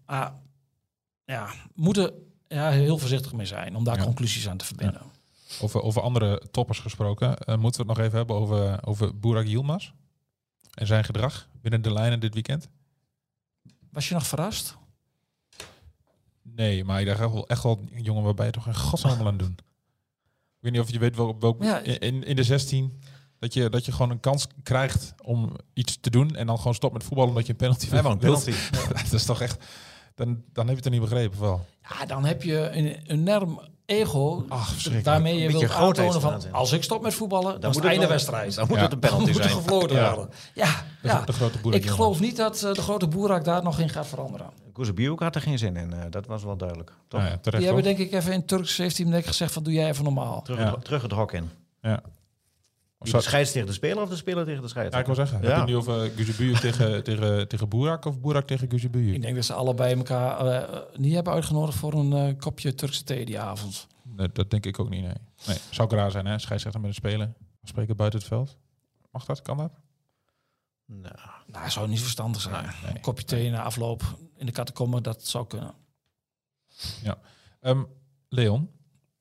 [0.09, 0.33] Maar
[1.25, 2.13] ja, moeten
[2.49, 4.03] ja, heel voorzichtig mee zijn om daar Ja.
[4.05, 5.01] conclusies aan te verbinden.
[5.61, 9.47] Over, over andere toppers gesproken, eh, moeten we het nog even hebben over, over Burak
[9.47, 9.91] Yilmaz
[10.75, 12.69] en zijn gedrag binnen de lijnen dit weekend?
[13.91, 14.77] Was je nog verrast?
[16.43, 19.13] Nee, maar ik dacht echt wel, echt wel een jongen waarbij je toch een godsnaam
[19.13, 19.57] allemaal aan doen.
[19.59, 21.79] Ik weet niet of je weet welk, welk Ja.
[21.79, 23.01] in, in de 16
[23.39, 26.75] dat je, dat je gewoon een kans krijgt om iets te doen en dan gewoon
[26.75, 28.45] stopt met voetballen omdat je een penalty Hij wou een wilt.
[28.45, 28.93] penalty.
[29.03, 29.65] dat is toch echt,
[30.19, 31.65] dan, dan heb je het er niet begrepen of wel.
[31.99, 36.53] Ja, dan heb je een enorm ego, Ach, daarmee Een je beetje wilt aantonen van,
[36.53, 38.55] als ik stop met voetballen, dan, moet het einde wedstrijd.
[38.55, 38.83] Dan moet Ja.
[38.83, 39.57] het een Dan penalty moet er zijn.
[39.63, 40.15] gefloten Ja.
[40.15, 40.35] worden.
[40.55, 41.21] Ja, ja.
[41.25, 41.99] de grote Boerak ik jongen.
[42.03, 44.47] geloof niet dat eh, de grote Boerak daar nog in gaat veranderen.
[44.73, 45.93] Koezebiuk had er geen zin in.
[45.93, 46.93] eh, dat was wel duidelijk.
[47.09, 47.21] Toch?
[47.21, 47.97] Ja, terecht Die hebben toch?
[47.97, 50.43] denk ik even in Turks heeft hij denk ik gezegd van doe jij even normaal.
[50.43, 50.71] Terug, Ja.
[50.75, 51.51] het, terug het hok in.
[51.83, 52.03] Ja.
[52.99, 54.95] Wie De scheids tegen de speler of de speler tegen de scheids?
[54.95, 55.41] Ja, ik wil zeggen.
[55.41, 55.45] Ja.
[55.45, 59.23] Heb je het nu over Guzebujuk tegen, tegen, tegen Boerak of Boerak tegen Ik Guzebujuk?
[59.23, 63.05] denk dat ze allebei elkaar eh, eh, niet hebben uitgenodigd voor een eh, kopje Turkse
[63.05, 63.87] thee die avond.
[64.03, 65.15] Nee, dat denk ik ook niet, nee.
[65.47, 65.57] nee.
[65.71, 66.39] Zou ik raar zijn, hè?
[66.39, 67.33] Scheidsrechter met een speler.
[67.63, 68.57] Spreken buiten het veld.
[69.11, 69.43] Mag dat?
[69.43, 69.73] Kan dat?
[70.87, 71.15] Nou,
[71.47, 72.65] Nou, zou niet verstandig zijn.
[72.83, 72.95] nee.
[72.95, 74.03] Een kopje thee na afloop
[74.37, 75.75] in de catacombe, dat zou kunnen.
[77.61, 77.83] Ehm,
[78.29, 78.71] Leon,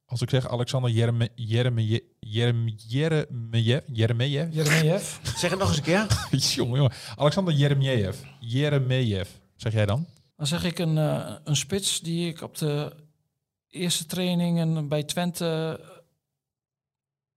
[0.08, 6.28] als ik zeg Alexander Jereme- Jereme- Jereme- Jeremejev, Jeremejev, zeg het nog eens een keer.
[6.56, 10.06] jongen, jongen, Alexander Jeremejev, Jeremejev, zeg jij dan?
[10.36, 12.96] Dan zeg ik een, eh, een spits die ik op de
[13.70, 15.96] eerste trainingen bij Twente eh,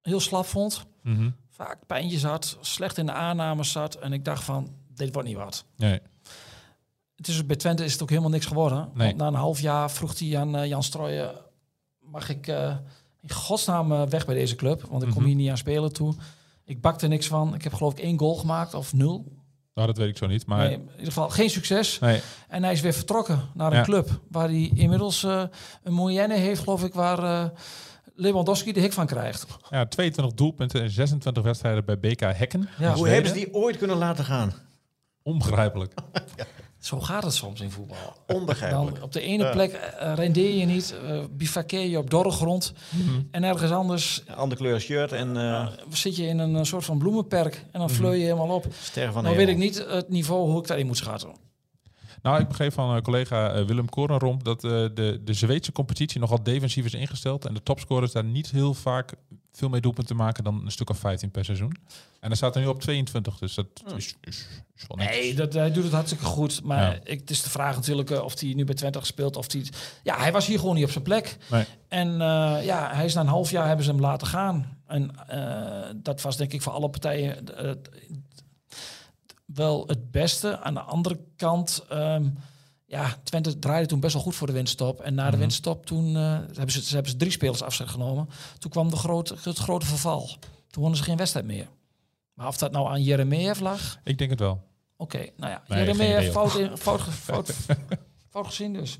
[0.02, 0.84] heel slap vond.
[1.02, 1.30] Mhm.
[1.48, 3.94] Vaak pijntjes had, slecht in de aannames zat.
[3.94, 5.64] En ik dacht van, dit wordt niet wat.
[5.76, 6.00] Nee,
[7.16, 8.90] Het is, bij Twente is het ook helemaal niks geworden.
[8.94, 9.06] Nee.
[9.06, 11.48] Want na een half jaar vroeg hij aan eh, Jan Strooijen...
[12.10, 12.76] mag ik eh,
[13.20, 14.82] in godsnaam eh, weg bij deze club?
[14.90, 15.26] Want ik kom Mhm.
[15.26, 16.14] hier niet aan spelen toe.
[16.64, 17.54] Ik bakte niks van.
[17.54, 19.38] Ik heb geloof ik één goal gemaakt, of nul.
[19.74, 20.58] nou, dat weet ik zo niet, maar...
[20.58, 21.98] Nee, in ieder geval geen succes.
[21.98, 23.84] Nee, En hij is weer vertrokken naar een Ja.
[23.84, 24.20] club...
[24.30, 25.42] waar hij inmiddels eh,
[25.82, 26.94] een moyenne heeft, geloof ik...
[26.94, 27.48] waar eh,
[28.14, 29.46] Lewandowski de hik van krijgt.
[29.70, 32.68] ja, 22 doelpunten en 26 wedstrijden bij BK Hekken.
[32.78, 32.94] Ja.
[32.94, 34.52] Hoe hebben ze die ooit kunnen laten gaan?
[35.22, 35.94] Onbegrijpelijk.
[36.80, 37.96] Zo gaat het soms in voetbal.
[38.26, 38.94] Onbegrijpelijk.
[38.94, 40.94] Dan op de ene plek eh, rendeer je niet,
[41.30, 42.72] bivakkeer je op dorre grond.
[42.90, 43.20] Mhm.
[43.30, 47.54] En ergens anders Andere kleur shirt en eh zit je in een soort van bloemenperk
[47.54, 47.78] en Mhm.
[47.78, 48.66] dan fleur je helemaal op.
[48.82, 51.30] sterren van Nou weet ik niet het niveau hoe ik daarin moet schatten.
[52.22, 56.20] Nou, ik begreep van eh, collega eh, Willem Korenromp dat eh, de, de Zweedse competitie
[56.20, 57.44] nogal defensief is ingesteld.
[57.46, 59.12] En de topscorers daar niet heel vaak
[59.52, 61.76] veel meer doelpunten maken dan een stuk of 15 per seizoen.
[62.20, 65.16] En dan staat er nu op 22, dus dat is, is, is wel netjes.
[65.16, 66.62] Nee, dat, hij doet het hartstikke goed.
[66.62, 66.98] Maar Ja.
[67.04, 69.36] ik, het is de vraag natuurlijk of hij nu bij Twente gespeeld.
[69.36, 69.64] Of hij,
[70.02, 71.36] ja, hij was hier gewoon niet op zijn plek.
[71.50, 71.64] Nee.
[71.88, 72.08] En
[72.62, 74.78] ja, hij is na een half jaar hebben ze hem laten gaan.
[74.86, 75.10] En
[75.96, 77.44] dat was denk ik voor alle partijen
[79.54, 80.60] wel het beste.
[80.60, 82.24] Aan de andere kant, ehm,
[82.86, 85.00] ja, Twente draaide toen best wel goed voor de winststop.
[85.00, 85.38] En na de Mhm.
[85.40, 88.28] winststop toen eh, hebben, ze, ze hebben ze drie spelers afzet genomen.
[88.58, 90.26] Toen kwam de grote, het grote verval.
[90.70, 91.68] Toen wonnen ze geen wedstrijd meer.
[92.34, 94.62] Maar of dat nou aan Jeremejeff lag, Ik denk het wel.
[94.96, 95.62] Oké, nou ja,
[95.94, 97.52] Nee, fout, in, fout, fout,
[98.30, 98.98] fout gezien dus.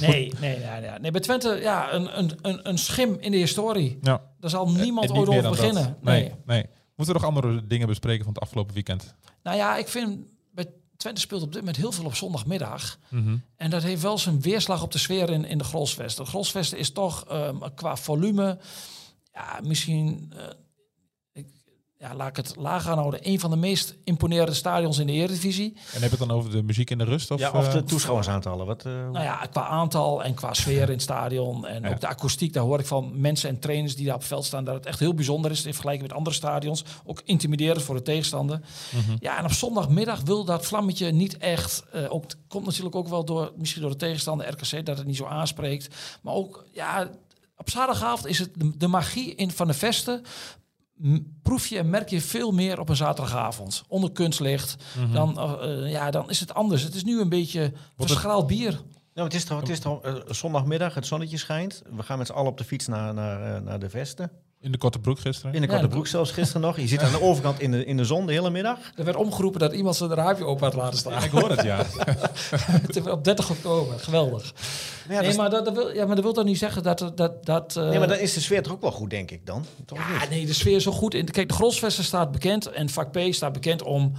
[0.00, 1.10] Nee, nee, nee, nee, nee.
[1.10, 3.98] Bij Twente, ja, een, een, een, een schim in de historie.
[4.02, 4.20] Ja.
[4.40, 5.82] Daar zal niemand niet ooit over beginnen.
[5.82, 6.02] dat.
[6.02, 6.32] Nee, Nee.
[6.46, 6.66] nee.
[7.02, 9.14] Moeten we nog andere dingen bespreken van het afgelopen weekend?
[9.42, 12.98] Nou ja, ik vind, bij Twente speelt op dit moment heel veel op zondagmiddag.
[13.08, 13.36] Mhm.
[13.56, 16.24] En dat heeft wel zijn weerslag op de sfeer in, in de Grolsvesten.
[16.24, 18.58] De Grolsvesten is toch ehm, qua volume,
[19.32, 20.44] ja, misschien, eh,
[22.02, 25.72] ja, laat ik het laag aanhouden, een van de meest imponerende stadions in de Eredivisie.
[25.94, 27.30] En heb je het dan over de muziek in de rust?
[27.30, 28.66] Of, Ja, of eh, de toeschouwersaantallen.
[28.66, 31.66] Wat, eh, Nou ja, qua aantal en qua sfeer in het stadion.
[31.66, 31.88] En Ja.
[31.90, 34.44] ook de akoestiek, daar hoor ik van mensen en trainers die daar op het veld
[34.44, 34.64] staan...
[34.64, 36.84] dat het echt heel bijzonder is in vergelijking met andere stadions.
[37.04, 38.60] Ook intimiderend voor de tegenstander.
[38.92, 39.16] mhm.
[39.18, 41.84] Ja, en op zondagmiddag wil dat vlammetje niet echt...
[41.92, 44.86] eh, ook, komt natuurlijk ook wel door, misschien door de tegenstander RKC...
[44.86, 45.94] dat het niet zo aanspreekt.
[46.22, 47.10] Maar ook, ja,
[47.56, 50.22] op zaterdagavond is het de, de magie in, van de vesten...
[51.42, 53.84] proef je en merk je veel meer op een zaterdagavond.
[53.88, 54.76] Onder kunstlicht.
[54.98, 55.12] Mhm.
[55.12, 56.82] Dan, eh, eh, ja, dan is het anders.
[56.82, 58.80] Het is nu een beetje verschraald bier.
[59.14, 61.82] Nou, het is toch, het is toch eh, zondagmiddag, het zonnetje schijnt.
[61.96, 64.30] We gaan met z'n allen op de fiets naar, naar, naar de Vesten.
[64.62, 65.54] In de korte broek gisteren?
[65.54, 66.76] In de korte broek zelfs gisteren nog.
[66.76, 68.78] Je zit aan de overkant in de, in de zon de hele middag.
[68.96, 71.22] Er werd omgeroepen dat iemand zijn raampje open had laten staan.
[71.24, 71.86] Ik hoor het, ja.
[73.12, 73.98] op 30 oktober.
[73.98, 74.42] Geweldig.
[74.44, 76.82] Ja, dat nee, is- maar dat, dat wil, ja, maar dat wil toch niet zeggen
[76.82, 77.12] dat...
[77.14, 79.46] dat, dat eh, nee, maar dan is de sfeer toch ook wel goed, denk ik
[79.46, 79.64] dan?
[79.86, 80.30] Toch ja, niet?
[80.30, 81.14] nee, de sfeer is zo goed.
[81.14, 84.12] In, kijk, de Grosvesten staat bekend en vak P staat bekend om...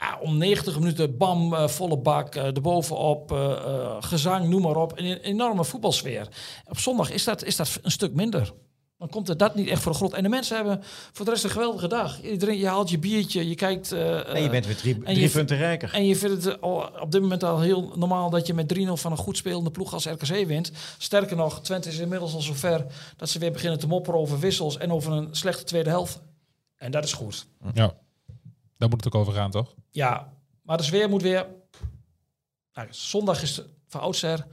[0.00, 4.76] Ja, om 90 minuten, bam, eh, volle bak, eh erbovenop, eh, eh, gezang, noem maar
[4.76, 4.98] op.
[4.98, 6.28] Een, een enorme voetbalsfeer.
[6.68, 8.52] Op zondag is dat, is dat een stuk minder.
[8.98, 10.12] Dan komt er dat niet echt voor de grond.
[10.12, 10.80] En de mensen hebben
[11.12, 12.22] voor de rest een geweldige dag.
[12.22, 13.92] Iedereen, je haalt je biertje, je kijkt...
[13.92, 15.92] eh, En je bent weer drie, drie je- punten rijker.
[15.94, 18.78] En je vindt het al, op dit moment al heel normaal dat je met 3-0
[18.92, 20.72] van een goed spelende ploeg als RKC wint.
[20.98, 24.76] Sterker nog, Twente is inmiddels al zover dat ze weer beginnen te mopperen over wissels
[24.78, 26.20] en over een slechte tweede helft.
[26.76, 27.46] En dat is goed.
[27.74, 27.94] ja.
[28.78, 29.74] Daar moet het ook over gaan, toch?
[29.90, 30.32] Ja,
[30.62, 31.46] maar de sfeer moet weer...
[32.72, 34.46] Nou, zondag is de- van oudsher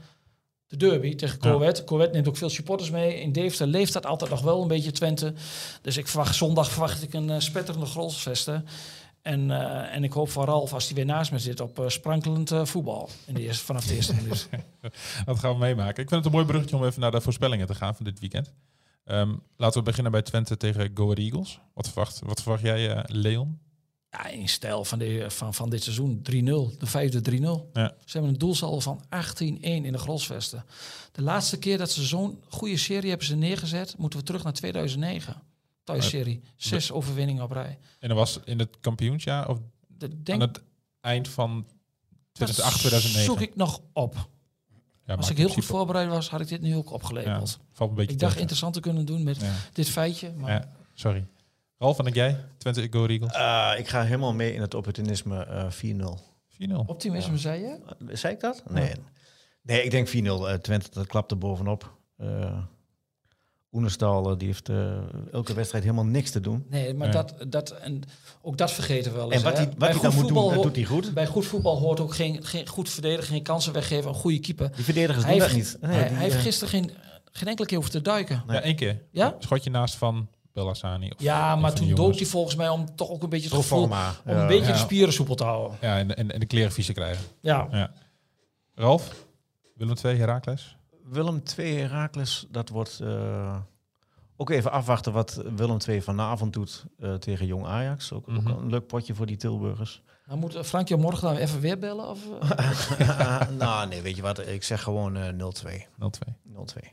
[0.78, 1.50] de derby tegen Ja.
[1.50, 1.84] Corvette.
[1.84, 3.20] Corvette neemt ook veel supporters mee.
[3.20, 5.34] In Deventer leeft dat altijd nog wel een beetje Twente.
[5.82, 8.66] Dus ik verwacht zondag verwacht ik een eh, spetterende grolsvesten.
[9.22, 11.88] En, eh, en ik hoop van Ralf, als hij weer naast me zit, op eh,
[11.88, 13.08] sprankelend voetbal.
[13.26, 14.48] In de eerste, vanaf de eerste minuut.
[15.26, 16.02] Dat gaan we meemaken.
[16.02, 18.20] Ik vind het een mooi bruggetje om even naar de voorspellingen te gaan van dit
[18.20, 18.52] weekend.
[19.04, 21.60] Ehm, laten we beginnen bij Twente tegen Go Ahead Eagles.
[21.74, 23.58] Wat verwacht, wat verwacht jij, Leon?
[24.16, 26.22] Ja, in stijl van, de, van, van dit seizoen 3-0.
[26.78, 27.32] De vijfde 3-0.
[27.72, 27.94] Ja.
[28.04, 29.06] Ze hebben een doelsaldo van 18-1
[29.60, 30.64] in de Grosvesten.
[31.12, 34.52] De laatste keer dat ze zo'n goede serie hebben ze neergezet, moeten we terug naar
[34.52, 35.42] 2009.
[35.84, 36.40] Thuisserie.
[36.56, 37.78] Zes overwinningen op rij.
[37.98, 40.62] En dat was in het kampioensjaar of De, denk, aan het
[41.00, 41.64] eind van
[42.32, 43.32] dat 2008, 2009?
[43.32, 44.28] zoek ik nog op.
[45.06, 47.58] Ja, Als ik heel goed voorbereid was, had ik dit nu ook ja, opgeleveld.
[47.72, 48.40] valt een beetje ik dacht tegen.
[48.40, 49.38] interessant te kunnen doen met
[49.72, 50.32] dit feitje.
[50.32, 51.26] Maar sorry.
[51.84, 52.36] Ralf, en denk jij?
[52.58, 53.32] Twente Go Eagles?
[53.32, 56.18] Ah, ik ga helemaal mee in het opportunisme eh 4-0.
[56.48, 56.74] 4-0.
[56.86, 57.78] optimisme zei je?
[58.02, 58.62] Uh, zei ik dat?
[58.68, 58.92] Nee.
[59.62, 60.12] Nee, ik denk 4-0.
[60.12, 61.96] Eh, Twente, dat klapt er bovenop.
[62.20, 62.58] Uh,
[63.72, 64.96] Oenestal, eh, die heeft eh,
[65.32, 66.66] elke wedstrijd helemaal niks te doen.
[66.68, 67.12] Nee, maar Ja.
[67.12, 68.02] dat, dat, en
[68.42, 69.42] ook dat vergeten we wel eens.
[69.42, 71.14] En wat hij, wat hij goed dan moet doen, dat doet hij goed.
[71.14, 74.70] Bij goed voetbal hoort ook geen, geen goed verdedigen, geen kansen weggeven, een goede keeper.
[74.74, 75.82] Die verdedigers Hij doen dat heeft, niet.
[75.82, 76.90] Nee, hij, die, hij heeft eh, gisteren geen,
[77.32, 78.44] geen enkele keer hoeven te duiken.
[78.48, 79.02] Ja, één keer.
[79.10, 79.36] Ja?
[79.38, 81.10] Schotje naast van Bellassani.
[81.10, 83.82] Of Ja, maar toen dook hij volgens mij om toch ook een beetje het gevoel...
[83.82, 83.92] Om
[84.24, 84.72] een beetje Ja.
[84.72, 85.78] de spieren soepel te houden.
[85.80, 87.24] Ja, en, en, en de kleren vies te krijgen.
[87.40, 87.68] Ja.
[87.70, 87.90] Ja.
[88.74, 89.26] Ralf,
[89.76, 90.76] Willem 2, Herakles.
[91.04, 93.56] Willem 2 Herakles, dat wordt eh,
[94.36, 98.12] ook even afwachten wat Willem 2 vanavond doet eh, tegen Jong Ajax.
[98.12, 98.46] Ook, ook Mhm.
[98.48, 100.02] een leuk potje voor die Tilburgers.
[100.26, 102.08] Dan moet eh, Frankje morgen dan even weer bellen?
[102.08, 102.20] Of,
[103.58, 104.46] nou, nee, weet je wat?
[104.46, 105.86] Ik zeg gewoon eh 0-2.
[105.98, 106.34] 0-2.
[106.44, 106.92] 0-2.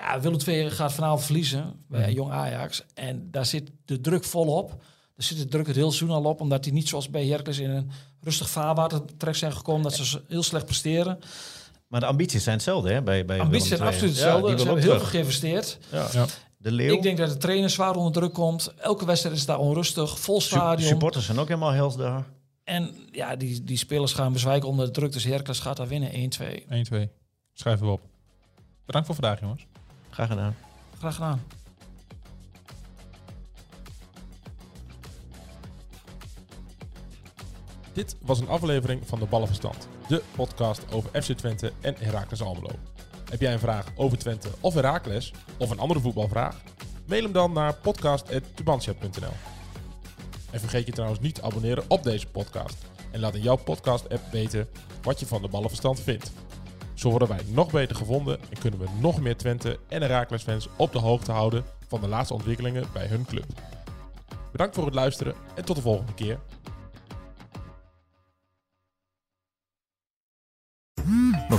[0.00, 2.10] Ja, Willem II gaat vanavond verliezen bij Mhm.
[2.12, 2.84] Jong Ajax.
[2.94, 4.68] En daar zit de druk volop.
[5.16, 6.40] Daar zit de druk het heel seizoen al op.
[6.40, 9.82] Omdat die niet zoals bij Heracles in een rustig vaarwater terecht zijn gekomen.
[9.82, 11.18] Dat ze heel slecht presteren.
[11.88, 13.02] Maar de ambities zijn hetzelfde, hè?
[13.02, 14.48] Bij, bij Ambities zijn absoluut Ja, hetzelfde.
[14.48, 15.78] die ze hebben heel veel geïnvesteerd.
[15.92, 16.08] Ja.
[16.12, 16.26] Ja.
[16.56, 16.92] De Leeuw.
[16.94, 18.74] Ik denk dat de trainer zwaar onder druk komt.
[18.76, 20.20] Elke wedstrijd is daar onrustig.
[20.20, 20.88] Vol stadion.
[20.88, 22.24] supporters zijn ook helemaal hels daar.
[22.64, 25.12] En ja, die, die spelers gaan bezwijken onder de druk.
[25.12, 26.14] Dus Heracles gaat daar winnen 1-2.
[27.08, 27.08] 1-2.
[27.52, 28.00] Schrijven we op.
[28.86, 29.66] Bedankt voor vandaag, jongens.
[30.20, 30.56] Graag gedaan.
[30.98, 31.42] Graag gedaan.
[37.92, 39.88] Dit was een aflevering van de Ballenverstand.
[40.08, 42.70] De podcast over FC Twente en Heracles Almelo.
[43.30, 45.32] Heb jij een vraag over Twente of Heracles?
[45.58, 46.60] Of een andere voetbalvraag?
[47.06, 49.32] Mail hem dan naar podcast.tubantia.nl
[50.50, 52.76] En vergeet je trouwens niet te abonneren op deze podcast.
[53.10, 54.68] En laat in jouw podcast-app weten
[55.02, 56.32] wat je van de Ballenverstand vindt.
[57.00, 60.68] Zo worden wij nog beter gevonden en kunnen we nog meer Twente en Heracles fans
[60.76, 63.44] op de hoogte houden van de laatste ontwikkelingen bij hun club.
[64.52, 66.38] Bedankt voor het luisteren en tot de volgende keer.